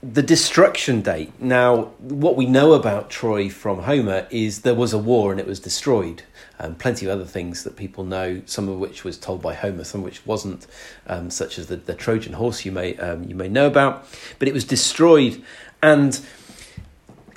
the 0.03 0.23
destruction 0.23 1.03
date. 1.03 1.33
Now, 1.41 1.93
what 1.99 2.35
we 2.35 2.47
know 2.47 2.73
about 2.73 3.11
Troy 3.11 3.51
from 3.51 3.83
Homer 3.83 4.27
is 4.31 4.63
there 4.63 4.75
was 4.75 4.95
a 4.95 4.99
war 4.99 5.31
and 5.31 5.39
it 5.39 5.47
was 5.47 5.61
destroyed. 5.61 6.23
Um, 6.59 6.75
plenty 6.75 7.07
of 7.07 7.13
other 7.13 7.25
things 7.25 7.65
that 7.65 7.77
people 7.77 8.05
know, 8.05 8.43
some 8.47 8.69
of 8.69 8.79
which 8.79 9.05
was 9.05 9.19
told 9.19 9.43
by 9.43 9.55
Homer, 9.55 9.85
some 9.85 10.01
of 10.01 10.05
which 10.05 10.25
wasn't, 10.27 10.67
um, 11.07 11.31
such 11.31 11.59
as 11.59 11.67
the, 11.67 11.77
the 11.77 11.95
Trojan 11.95 12.35
horse 12.35 12.65
you 12.65 12.73
may 12.73 12.97
um, 12.97 13.25
you 13.25 13.35
may 13.35 13.49
know 13.49 13.67
about. 13.67 14.07
But 14.39 14.49
it 14.49 14.55
was 14.55 14.65
destroyed, 14.65 15.43
and 15.83 16.19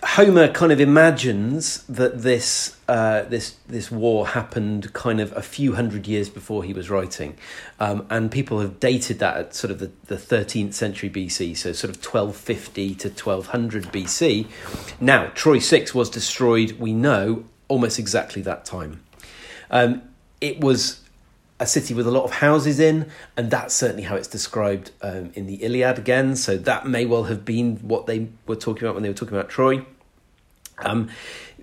Homer 0.06 0.50
kind 0.50 0.72
of 0.72 0.82
imagines 0.82 1.84
that 1.84 2.22
this 2.22 2.78
uh, 2.88 3.24
this 3.24 3.56
this 3.68 3.90
war 3.90 4.28
happened 4.28 4.92
kind 4.94 5.22
of 5.22 5.36
a 5.36 5.42
few 5.42 5.74
hundred 5.74 6.08
years 6.08 6.30
before 6.30 6.64
he 6.64 6.74
was 6.74 6.90
writing, 6.90 7.38
um, 7.80 8.06
and 8.10 8.30
people 8.30 8.60
have 8.60 8.80
dated 8.80 9.20
that 9.20 9.38
at 9.38 9.56
sort 9.56 9.72
of 9.72 9.80
the, 9.80 9.92
the 10.06 10.16
13th 10.16 10.74
century 10.74 11.10
BC, 11.10 11.56
so 11.56 11.72
sort 11.72 11.90
of 11.90 11.98
1250 12.04 12.96
to 12.96 13.10
1200 13.10 13.86
BC. 13.86 14.48
Now, 15.00 15.28
Troy 15.36 15.60
six 15.60 15.96
was 15.96 16.10
destroyed. 16.10 16.74
We 16.74 16.94
know 16.94 17.46
almost 17.68 17.98
exactly 17.98 18.42
that 18.42 18.66
time. 18.66 19.02
Um, 19.72 20.02
it 20.42 20.60
was 20.60 21.03
a 21.60 21.68
city 21.68 21.94
with 21.94 22.08
a 22.08 22.12
lot 22.12 22.24
of 22.24 22.32
houses 22.32 22.80
in, 22.80 23.10
and 23.38 23.50
that's 23.52 23.74
certainly 23.74 24.04
how 24.04 24.16
it's 24.16 24.28
described 24.28 24.92
um, 25.02 25.32
in 25.36 25.48
the 25.48 25.56
Iliad 25.64 25.98
again. 25.98 26.36
So 26.36 26.58
that 26.58 26.88
may 26.88 27.06
well 27.06 27.24
have 27.26 27.46
been 27.46 27.78
what 27.78 28.06
they 28.06 28.28
were 28.48 28.56
talking 28.56 28.84
about 28.84 28.96
when 28.96 29.04
they 29.04 29.10
were 29.10 29.16
talking 29.16 29.38
about 29.38 29.50
Troy. 29.50 29.86
Um, 30.80 31.10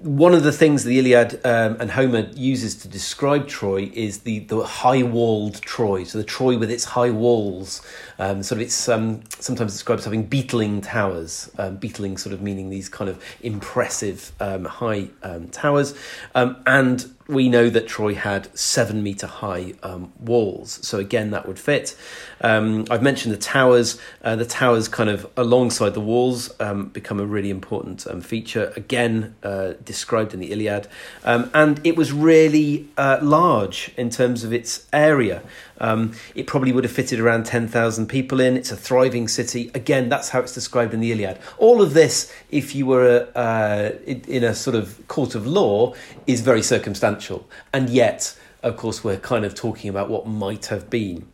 one 0.00 0.32
of 0.32 0.44
the 0.44 0.52
things 0.52 0.84
the 0.84 0.98
Iliad 0.98 1.44
um, 1.44 1.76
and 1.78 1.90
Homer 1.90 2.30
uses 2.34 2.74
to 2.76 2.88
describe 2.88 3.46
Troy 3.46 3.90
is 3.92 4.20
the, 4.20 4.38
the 4.38 4.64
high 4.64 5.02
walled 5.02 5.60
Troy. 5.60 6.04
So 6.04 6.16
the 6.16 6.24
Troy 6.24 6.56
with 6.56 6.70
its 6.70 6.84
high 6.84 7.10
walls, 7.10 7.82
um, 8.18 8.42
sort 8.42 8.60
of 8.60 8.66
it's 8.66 8.88
um, 8.88 9.20
sometimes 9.40 9.72
described 9.72 9.98
as 9.98 10.04
having 10.06 10.22
beetling 10.22 10.80
towers. 10.80 11.50
Um, 11.58 11.76
beetling 11.76 12.16
sort 12.16 12.32
of 12.32 12.40
meaning 12.40 12.70
these 12.70 12.88
kind 12.88 13.10
of 13.10 13.22
impressive 13.42 14.32
um, 14.40 14.64
high 14.64 15.10
um, 15.22 15.48
towers, 15.48 15.94
and 16.34 17.14
we 17.30 17.48
know 17.48 17.70
that 17.70 17.86
Troy 17.86 18.14
had 18.14 18.56
seven 18.58 19.02
meter 19.02 19.26
high 19.26 19.74
um, 19.82 20.12
walls. 20.18 20.80
So 20.86 20.98
again, 20.98 21.30
that 21.30 21.46
would 21.46 21.58
fit. 21.58 21.96
Um, 22.40 22.84
I've 22.90 23.02
mentioned 23.02 23.32
the 23.32 23.38
towers. 23.38 23.98
Uh, 24.22 24.36
the 24.36 24.44
towers, 24.44 24.88
kind 24.88 25.08
of 25.08 25.26
alongside 25.36 25.94
the 25.94 26.00
walls, 26.00 26.52
um, 26.60 26.88
become 26.88 27.20
a 27.20 27.26
really 27.26 27.50
important 27.50 28.06
um, 28.06 28.20
feature. 28.20 28.72
Again, 28.76 29.36
uh, 29.42 29.74
described 29.84 30.34
in 30.34 30.40
the 30.40 30.50
Iliad, 30.50 30.88
um, 31.24 31.50
and 31.54 31.80
it 31.86 31.96
was 31.96 32.12
really 32.12 32.88
uh, 32.96 33.18
large 33.22 33.92
in 33.96 34.10
terms 34.10 34.42
of 34.44 34.52
its 34.52 34.86
area. 34.92 35.42
Um, 35.80 36.12
it 36.34 36.46
probably 36.46 36.72
would 36.72 36.84
have 36.84 36.92
fitted 36.92 37.18
around 37.20 37.46
10,000 37.46 38.06
people 38.06 38.40
in. 38.40 38.56
It's 38.56 38.70
a 38.70 38.76
thriving 38.76 39.28
city. 39.28 39.70
Again, 39.74 40.08
that's 40.08 40.28
how 40.28 40.40
it's 40.40 40.52
described 40.52 40.94
in 40.94 41.00
the 41.00 41.12
Iliad. 41.12 41.38
All 41.58 41.80
of 41.82 41.94
this, 41.94 42.32
if 42.50 42.74
you 42.74 42.86
were 42.86 43.28
uh, 43.34 43.90
in 44.06 44.44
a 44.44 44.54
sort 44.54 44.76
of 44.76 45.06
court 45.08 45.34
of 45.34 45.46
law, 45.46 45.94
is 46.26 46.42
very 46.42 46.62
circumstantial. 46.62 47.48
And 47.72 47.88
yet, 47.88 48.36
of 48.62 48.76
course, 48.76 49.02
we're 49.02 49.16
kind 49.16 49.44
of 49.44 49.54
talking 49.54 49.88
about 49.88 50.10
what 50.10 50.26
might 50.26 50.66
have 50.66 50.90
been. 50.90 51.26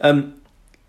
Um, 0.00 0.40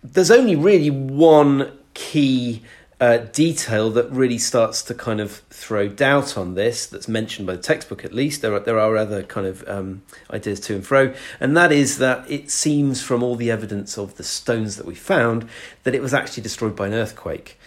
there's 0.02 0.30
only 0.30 0.54
really 0.54 0.90
one 0.90 1.76
key 1.94 2.62
uh, 3.00 3.18
detail 3.18 3.90
that 3.90 4.10
really 4.10 4.38
starts 4.38 4.82
to 4.82 4.94
kind 4.94 5.20
of 5.20 5.42
throw 5.50 5.88
doubt 5.88 6.36
on 6.36 6.54
this, 6.54 6.86
that's 6.86 7.08
mentioned 7.08 7.46
by 7.46 7.56
the 7.56 7.62
textbook 7.62 8.04
at 8.04 8.12
least. 8.12 8.42
There 8.42 8.54
are, 8.54 8.60
there 8.60 8.78
are 8.78 8.96
other 8.96 9.22
kind 9.22 9.46
of 9.46 9.66
um, 9.68 10.02
ideas 10.30 10.60
to 10.60 10.74
and 10.74 10.86
fro, 10.86 11.14
and 11.40 11.56
that 11.56 11.72
is 11.72 11.98
that 11.98 12.30
it 12.30 12.50
seems 12.50 13.02
from 13.02 13.22
all 13.22 13.36
the 13.36 13.50
evidence 13.50 13.98
of 13.98 14.16
the 14.16 14.22
stones 14.22 14.76
that 14.76 14.86
we 14.86 14.94
found 14.94 15.48
that 15.82 15.94
it 15.94 16.02
was 16.02 16.14
actually 16.14 16.42
destroyed 16.42 16.76
by 16.76 16.86
an 16.86 16.94
earthquake. 16.94 17.58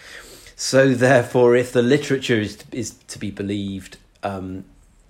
So, 0.56 0.94
therefore, 0.94 1.54
if 1.54 1.72
the 1.72 1.82
literature 1.82 2.40
is, 2.40 2.64
is 2.72 2.90
to 3.08 3.18
be 3.18 3.30
believed, 3.30 3.98
um, 4.24 4.64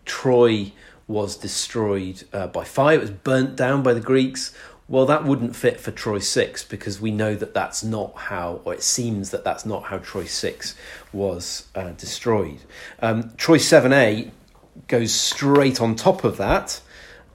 Troy 0.05 0.73
was 1.07 1.37
destroyed 1.37 2.25
uh, 2.35 2.49
by 2.49 2.65
fire. 2.65 2.97
It 2.97 3.01
was 3.01 3.11
burnt 3.11 3.57
down 3.57 3.83
by 3.83 3.95
the 3.95 4.01
Greeks. 4.01 4.55
Well, 4.89 5.05
that 5.05 5.25
wouldn't 5.25 5.55
fit 5.55 5.79
for 5.79 5.91
Troy 5.91 6.19
6 6.19 6.65
because 6.65 6.99
we 6.99 7.11
know 7.11 7.35
that 7.35 7.53
that's 7.53 7.85
not 7.85 8.17
how, 8.17 8.63
or 8.65 8.73
it 8.73 8.83
seems 8.83 9.31
that 9.31 9.45
that's 9.45 9.67
not 9.67 9.85
how 9.85 9.99
Troy 9.99 10.25
6 10.25 10.75
was 11.13 11.67
uh, 11.75 11.91
destroyed. 11.91 12.61
Um, 13.01 13.33
Troy 13.37 13.59
7a 13.59 14.31
goes 14.87 15.13
straight 15.13 15.81
on 15.83 15.95
top 15.95 16.25
of 16.25 16.39
that. 16.39 16.81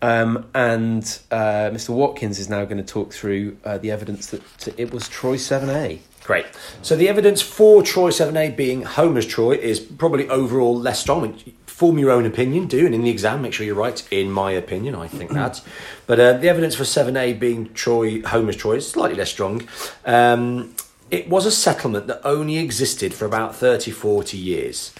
Um, 0.02 0.50
and 0.56 1.04
uh, 1.32 1.70
Mr. 1.72 1.92
Watkins 1.92 2.40
is 2.40 2.50
now 2.50 2.66
going 2.66 2.84
to 2.84 2.84
talk 2.84 3.14
through 3.14 3.58
uh, 3.64 3.78
the 3.78 3.92
evidence 3.92 4.28
that 4.28 4.80
it 4.80 4.92
was 4.92 5.08
Troy 5.08 5.38
7a. 5.38 6.00
Great. 6.24 6.46
So 6.82 6.96
the 6.96 7.08
evidence 7.08 7.42
for 7.42 7.84
Troy 7.84 8.10
7a 8.10 8.56
being 8.56 8.82
Homer's 8.82 9.28
Troy 9.28 9.54
is 9.54 9.80
probably 9.80 10.28
overall 10.28 10.76
less 10.76 11.00
strong. 11.00 11.40
Form 11.84 12.00
your 12.00 12.12
own 12.12 12.26
opinion, 12.26 12.68
do, 12.68 12.86
and 12.86 12.96
in 12.96 13.02
the 13.02 13.10
exam, 13.10 13.42
make 13.42 13.52
sure 13.52 13.66
you're 13.66 13.76
right. 13.76 14.02
In 14.10 14.32
my 14.32 14.52
opinion, 14.52 14.96
I 14.96 15.10
think 15.10 15.32
that. 15.32 15.62
But 16.08 16.18
uh, 16.18 16.34
the 16.38 16.48
evidence 16.48 16.76
for 16.76 16.84
7a 16.84 17.38
being 17.38 17.74
Troy, 17.74 18.22
Homer's 18.22 18.56
Troy 18.56 18.76
is 18.76 18.90
slightly 18.90 19.18
less 19.18 19.32
strong. 19.32 19.68
Um, 20.06 20.76
it 21.12 21.28
was 21.28 21.46
a 21.46 21.52
settlement 21.52 22.08
that 22.08 22.22
only 22.24 22.58
existed 22.58 23.14
for 23.14 23.26
about 23.26 23.54
30, 23.54 23.92
40 23.92 24.38
years. 24.38 24.94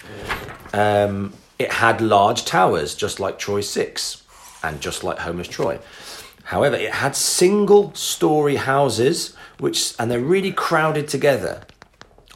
Um, 0.74 1.32
it 1.58 1.72
had 1.72 2.02
large 2.02 2.44
towers, 2.44 2.96
just 2.96 3.18
like 3.18 3.40
Troy 3.40 3.62
6, 3.62 4.22
and 4.62 4.82
just 4.82 5.06
like 5.06 5.20
Homer's 5.20 5.48
Troy. 5.48 5.80
However, 6.44 6.76
it 6.76 6.92
had 6.92 7.16
single 7.16 7.94
story 7.96 8.58
houses, 8.58 9.34
which 9.58 9.94
and 9.98 10.12
they're 10.12 10.20
really 10.20 10.52
crowded 10.52 11.08
together. 11.08 11.62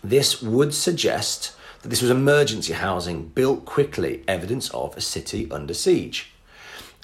This 0.02 0.42
would 0.42 0.74
suggest 0.74 1.52
that 1.88 1.92
this 1.92 2.02
was 2.02 2.12
emergency 2.12 2.74
housing 2.74 3.30
built 3.30 3.64
quickly, 3.64 4.22
evidence 4.28 4.70
of 4.72 4.98
a 4.98 5.02
city 5.02 5.50
under 5.50 5.74
siege. 5.74 6.34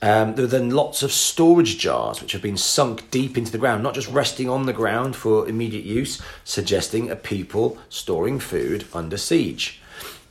Um, 0.02 0.36
there 0.36 0.44
were 0.44 0.50
then 0.50 0.72
lots 0.72 1.02
of 1.02 1.14
storage 1.14 1.78
jars 1.78 2.22
which 2.22 2.34
have 2.34 2.42
been 2.42 2.58
sunk 2.58 3.10
deep 3.10 3.38
into 3.38 3.50
the 3.50 3.58
ground, 3.58 3.82
not 3.82 3.94
just 3.94 4.10
resting 4.10 4.50
on 4.50 4.66
the 4.66 4.74
ground 4.74 5.16
for 5.16 5.48
immediate 5.48 5.86
use, 5.86 6.22
suggesting 6.44 7.10
a 7.10 7.16
people 7.16 7.78
storing 7.88 8.40
food 8.40 8.84
under 8.94 9.16
siege. 9.16 9.82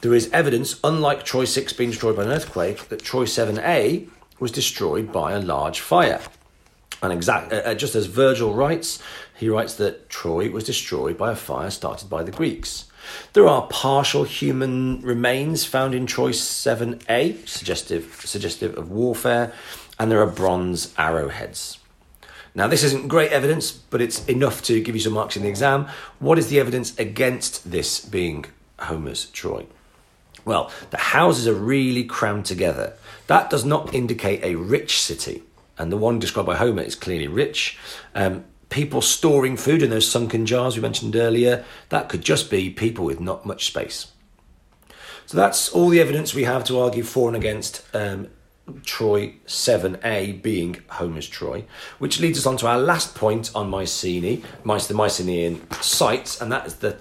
There 0.03 0.13
is 0.13 0.29
evidence, 0.35 0.79
unlike 0.85 1.25
Troy 1.25 1.47
6 1.47 1.73
being 1.73 1.89
destroyed 1.89 2.17
by 2.17 2.25
an 2.25 2.31
earthquake, 2.31 2.91
that 2.91 3.03
Troy 3.03 3.25
7a 3.25 4.07
was 4.39 4.53
destroyed 4.53 5.11
by 5.11 5.33
a 5.33 5.41
large 5.41 5.81
fire. 5.81 6.21
And 7.03 7.11
exact, 7.11 7.55
uh, 7.55 7.63
uh, 7.65 7.75
just 7.75 7.95
as 7.95 8.05
Virgil 8.05 8.53
writes, 8.53 9.03
he 9.35 9.49
writes 9.49 9.73
that 9.77 10.11
Troy 10.11 10.51
was 10.51 10.65
destroyed 10.65 11.17
by 11.17 11.33
a 11.33 11.37
fire 11.37 11.71
started 11.71 12.11
by 12.11 12.23
the 12.23 12.31
Greeks. 12.31 12.85
There 13.33 13.49
are 13.49 13.67
partial 13.69 14.25
human 14.25 15.01
remains 15.03 15.65
found 15.65 15.95
in 15.95 16.07
Troy 16.07 16.31
7a, 16.31 17.49
suggestive, 17.49 18.21
suggestive 18.25 18.77
of 18.77 18.91
warfare, 18.91 19.53
and 19.99 20.11
there 20.11 20.21
are 20.21 20.27
bronze 20.27 20.93
arrowheads. 20.99 21.79
Now, 22.55 22.67
this 22.67 22.83
isn't 22.83 23.09
great 23.09 23.33
evidence, 23.33 23.73
but 23.73 24.03
it's 24.03 24.25
enough 24.27 24.63
to 24.65 24.81
give 24.81 24.95
you 24.95 25.01
some 25.01 25.15
marks 25.15 25.37
in 25.37 25.43
the 25.43 25.49
exam. 25.49 25.89
What 26.19 26.39
is 26.39 26.49
the 26.49 26.61
evidence 26.61 26.99
against 26.99 27.71
this 27.71 28.05
being 28.05 28.45
Homer's 28.79 29.27
Troy? 29.27 29.67
Well, 30.45 30.71
the 30.91 30.99
houses 30.99 31.47
are 31.47 31.55
really 31.55 32.05
crammed 32.05 32.45
together. 32.45 32.95
That 33.27 33.49
does 33.49 33.65
not 33.65 33.95
indicate 33.95 34.45
a 34.45 34.57
rich 34.57 35.01
city 35.01 35.43
and 35.79 35.91
the 35.91 35.97
one 35.97 36.19
described 36.19 36.47
by 36.47 36.57
Homer 36.57 36.83
is 36.83 36.95
clearly 36.95 37.29
rich. 37.29 37.79
Um, 38.15 38.45
people 38.73 39.03
storing 39.03 39.57
food 39.57 39.83
in 39.83 39.91
those 39.91 40.11
sunken 40.11 40.47
jars 40.47 40.77
we 40.77 40.83
mentioned 40.83 41.15
earlier, 41.15 41.65
that 41.91 42.09
could 42.09 42.23
just 42.23 42.51
be 42.51 42.71
people 42.71 43.05
with 43.05 43.21
not 43.21 43.45
much 43.45 43.67
space. 43.67 44.11
So 45.27 45.37
that's 45.37 45.69
all 45.69 45.91
the 45.91 46.01
evidence 46.01 46.35
we 46.35 46.45
have 46.45 46.65
to 46.65 46.81
argue 46.81 47.03
for 47.03 47.29
and 47.29 47.37
against 47.37 47.85
um, 47.95 48.29
Troy 48.85 49.35
7a 49.47 50.43
being 50.43 50.83
Homer's 50.89 51.29
Troy, 51.29 51.65
which 51.99 52.19
leads 52.19 52.39
us 52.39 52.47
on 52.47 52.57
to 52.59 52.67
our 52.67 52.79
last 52.79 53.15
point 53.15 53.51
on 53.55 53.69
Mycenae, 53.69 54.43
the 54.65 54.95
Mycenaean 54.95 55.71
sites, 55.81 56.41
and 56.41 56.51
that 56.51 56.67
is 56.67 56.77
the 56.77 56.97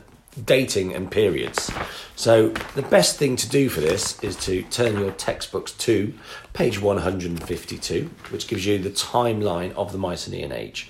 dating 0.46 0.94
and 0.94 1.10
periods. 1.10 1.72
So 2.16 2.50
the 2.76 2.84
best 2.84 3.18
thing 3.18 3.36
to 3.38 3.50
do 3.50 3.70
for 3.70 3.82
this 3.82 4.22
is 4.24 4.36
to 4.46 4.64
turn 4.64 5.00
your 5.00 5.12
textbooks 5.12 5.72
to 5.74 6.14
page 6.54 6.82
152, 6.82 8.10
which 8.30 8.48
gives 8.48 8.66
you 8.66 8.78
the 8.78 8.90
timeline 8.90 9.74
of 9.74 9.92
the 9.92 9.98
Mycenaean 9.98 10.52
age. 10.52 10.90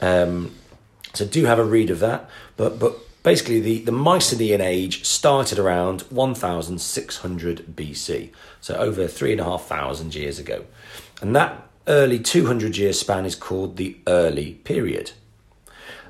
Um, 0.00 0.54
so 1.12 1.24
do 1.24 1.44
have 1.44 1.58
a 1.58 1.64
read 1.64 1.90
of 1.90 2.00
that, 2.00 2.28
but 2.56 2.78
but 2.78 2.98
basically 3.22 3.60
the, 3.60 3.80
the 3.80 3.92
Mycenaean 3.92 4.60
age 4.60 5.04
started 5.04 5.58
around 5.58 6.02
1600 6.02 7.76
BC, 7.76 8.30
so 8.60 8.74
over 8.76 9.06
three 9.06 9.32
and 9.32 9.40
a 9.40 9.44
half 9.44 9.66
thousand 9.66 10.14
years 10.14 10.38
ago, 10.38 10.64
and 11.22 11.34
that 11.34 11.68
early 11.86 12.18
200 12.18 12.76
year 12.76 12.92
span 12.92 13.26
is 13.26 13.34
called 13.34 13.76
the 13.76 13.96
early 14.06 14.54
period. 14.64 15.12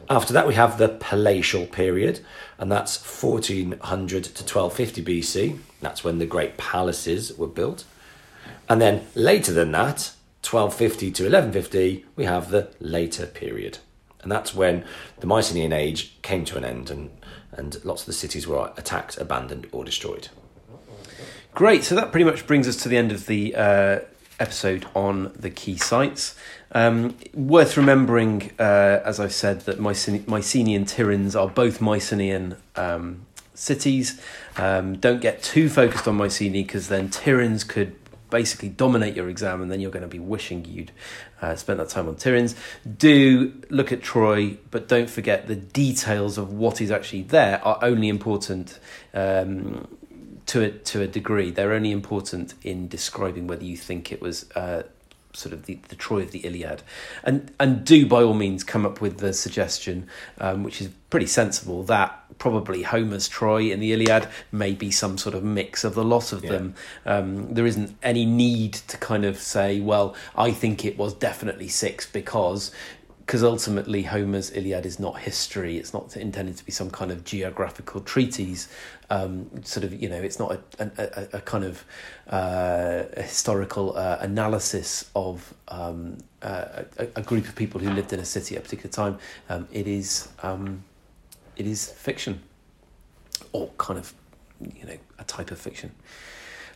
After 0.08 0.32
that, 0.34 0.46
we 0.46 0.54
have 0.54 0.76
the 0.76 0.88
Palatial 0.88 1.66
period, 1.66 2.20
and 2.58 2.70
that's 2.70 2.98
1400 2.98 4.24
to 4.24 4.42
1250 4.42 5.02
BC. 5.02 5.58
That's 5.80 6.04
when 6.04 6.18
the 6.18 6.26
great 6.26 6.58
palaces 6.58 7.36
were 7.38 7.46
built. 7.46 7.84
And 8.68 8.80
then 8.80 9.06
later 9.14 9.52
than 9.52 9.72
that, 9.72 10.12
1250 10.44 11.10
to 11.12 11.22
1150, 11.24 12.04
we 12.16 12.24
have 12.24 12.50
the 12.50 12.70
later 12.80 13.26
period. 13.26 13.78
And 14.22 14.32
that's 14.32 14.54
when 14.54 14.84
the 15.20 15.26
Mycenae 15.26 15.64
and 15.64 15.74
age 15.74 16.20
came 16.22 16.44
to 16.46 16.56
an 16.56 16.64
end 16.64 16.90
and, 16.90 17.10
and 17.52 17.82
lots 17.84 18.02
of 18.02 18.06
the 18.06 18.12
cities 18.12 18.46
were 18.46 18.72
attacked, 18.76 19.18
abandoned, 19.18 19.66
or 19.70 19.84
destroyed. 19.84 20.28
Great. 21.54 21.84
So 21.84 21.94
that 21.94 22.10
pretty 22.10 22.24
much 22.24 22.46
brings 22.46 22.66
us 22.66 22.76
to 22.82 22.88
the 22.88 22.96
end 22.96 23.12
of 23.12 23.26
the 23.26 23.54
uh, 23.54 23.98
episode 24.40 24.86
on 24.94 25.32
the 25.38 25.50
key 25.50 25.76
sites. 25.76 26.34
Um, 26.72 27.16
worth 27.32 27.76
remembering, 27.76 28.50
uh, 28.58 29.00
as 29.04 29.20
I've 29.20 29.32
said, 29.32 29.60
that 29.60 29.78
Mycenaean 29.78 30.84
Tiryns 30.84 31.40
are 31.40 31.48
both 31.48 31.80
Mycenaean 31.80 32.56
um, 32.74 33.26
cities. 33.54 34.20
Um, 34.56 34.96
don't 34.96 35.20
get 35.20 35.42
too 35.42 35.68
focused 35.68 36.08
on 36.08 36.16
Mycenae 36.16 36.62
because 36.62 36.88
then 36.88 37.08
Tiryns 37.08 37.66
could 37.66 37.94
basically 38.30 38.68
dominate 38.68 39.14
your 39.14 39.28
exam 39.28 39.62
and 39.62 39.70
then 39.70 39.80
you're 39.80 39.90
going 39.90 40.02
to 40.02 40.08
be 40.08 40.18
wishing 40.18 40.64
you'd 40.64 40.92
uh, 41.42 41.54
spent 41.56 41.78
that 41.78 41.88
time 41.88 42.08
on 42.08 42.16
Tiryns. 42.16 42.56
Do 42.98 43.52
look 43.70 43.92
at 43.92 44.02
Troy, 44.02 44.58
but 44.70 44.88
don't 44.88 45.10
forget 45.10 45.46
the 45.46 45.56
details 45.56 46.38
of 46.38 46.52
what 46.52 46.80
is 46.80 46.90
actually 46.90 47.22
there 47.22 47.64
are 47.64 47.78
only 47.82 48.08
important 48.08 48.78
um, 49.12 49.88
to 50.46 50.62
a, 50.62 50.70
to 50.70 51.02
a 51.02 51.06
degree. 51.06 51.50
They're 51.50 51.72
only 51.72 51.90
important 51.90 52.54
in 52.62 52.88
describing 52.88 53.46
whether 53.46 53.64
you 53.64 53.76
think 53.76 54.12
it 54.12 54.20
was 54.20 54.50
uh, 54.54 54.82
sort 55.34 55.52
of 55.52 55.66
the, 55.66 55.78
the 55.88 55.96
Troy 55.96 56.22
of 56.22 56.30
the 56.30 56.40
Iliad. 56.40 56.82
And, 57.22 57.52
and 57.60 57.84
do 57.84 58.06
by 58.06 58.22
all 58.22 58.34
means 58.34 58.64
come 58.64 58.86
up 58.86 59.00
with 59.00 59.18
the 59.18 59.32
suggestion, 59.32 60.08
um, 60.38 60.62
which 60.62 60.80
is 60.80 60.88
pretty 61.10 61.26
sensible, 61.26 61.82
that 61.84 62.24
probably 62.38 62.82
Homer's 62.82 63.28
Troy 63.28 63.70
in 63.70 63.80
the 63.80 63.92
Iliad 63.92 64.28
may 64.50 64.72
be 64.72 64.90
some 64.90 65.18
sort 65.18 65.34
of 65.34 65.44
mix 65.44 65.84
of 65.84 65.94
the 65.94 66.04
lot 66.04 66.32
of 66.32 66.44
yeah. 66.44 66.50
them. 66.50 66.74
Um, 67.06 67.54
there 67.54 67.66
isn't 67.66 67.96
any 68.02 68.24
need 68.24 68.74
to 68.74 68.96
kind 68.96 69.24
of 69.24 69.38
say, 69.38 69.80
well, 69.80 70.14
I 70.36 70.50
think 70.50 70.84
it 70.84 70.98
was 70.98 71.14
definitely 71.14 71.68
six 71.68 72.10
because 72.10 72.72
because 73.24 73.42
ultimately 73.42 74.02
Homer's 74.02 74.50
Iliad 74.50 74.84
is 74.84 75.00
not 75.00 75.18
history. 75.18 75.78
It's 75.78 75.94
not 75.94 76.14
intended 76.14 76.58
to 76.58 76.64
be 76.64 76.72
some 76.72 76.90
kind 76.90 77.10
of 77.10 77.24
geographical 77.24 78.02
treatise. 78.02 78.68
Um, 79.08 79.48
sort 79.64 79.84
of, 79.84 79.94
you 79.94 80.10
know, 80.10 80.20
it's 80.20 80.38
not 80.38 80.60
a, 80.78 80.90
a, 80.98 81.38
a 81.38 81.40
kind 81.40 81.64
of 81.64 81.84
uh, 82.28 83.04
historical 83.16 83.96
uh, 83.96 84.18
analysis 84.20 85.10
of 85.16 85.54
um, 85.68 86.18
uh, 86.42 86.82
a, 86.98 87.08
a, 87.16 87.22
group 87.22 87.48
of 87.48 87.56
people 87.56 87.80
who 87.80 87.90
lived 87.90 88.12
in 88.12 88.20
a 88.20 88.24
city 88.26 88.56
at 88.56 88.60
a 88.60 88.62
particular 88.62 88.90
time. 88.90 89.18
Um, 89.48 89.68
it 89.72 89.86
is 89.86 90.28
um, 90.42 90.84
it 91.56 91.66
is 91.66 91.90
fiction, 91.92 92.42
or 93.52 93.70
kind 93.78 93.98
of, 93.98 94.12
you 94.60 94.84
know, 94.86 94.98
a 95.18 95.24
type 95.24 95.50
of 95.50 95.58
fiction. 95.58 95.92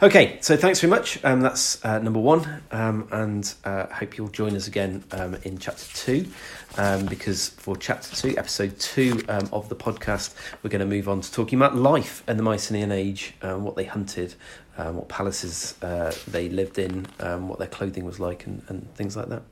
Okay, 0.00 0.38
so 0.40 0.56
thanks 0.56 0.80
very 0.80 0.92
much. 0.92 1.18
Um, 1.24 1.40
that's 1.40 1.84
uh, 1.84 1.98
number 1.98 2.20
one, 2.20 2.62
um, 2.70 3.08
and 3.10 3.52
uh, 3.64 3.86
hope 3.86 4.16
you'll 4.16 4.28
join 4.28 4.54
us 4.54 4.68
again 4.68 5.02
um, 5.10 5.34
in 5.42 5.58
chapter 5.58 5.84
two, 5.92 6.28
um, 6.76 7.06
because 7.06 7.48
for 7.48 7.76
chapter 7.76 8.14
two, 8.14 8.38
episode 8.38 8.78
two 8.78 9.20
um, 9.28 9.48
of 9.52 9.68
the 9.68 9.74
podcast, 9.74 10.36
we're 10.62 10.70
going 10.70 10.78
to 10.78 10.86
move 10.86 11.08
on 11.08 11.20
to 11.22 11.32
talking 11.32 11.58
about 11.58 11.74
life 11.74 12.22
and 12.28 12.38
the 12.38 12.44
Mycenaean 12.44 12.92
age, 12.92 13.34
um, 13.42 13.64
what 13.64 13.74
they 13.74 13.86
hunted, 13.86 14.36
what 14.76 15.08
palaces 15.08 15.74
uh, 15.82 16.14
they 16.28 16.48
lived 16.48 16.78
in, 16.78 17.04
what 17.48 17.58
their 17.58 17.66
clothing 17.66 18.04
was 18.04 18.20
like, 18.20 18.46
and, 18.46 18.62
and 18.68 18.94
things 18.94 19.16
like 19.16 19.28
that. 19.30 19.42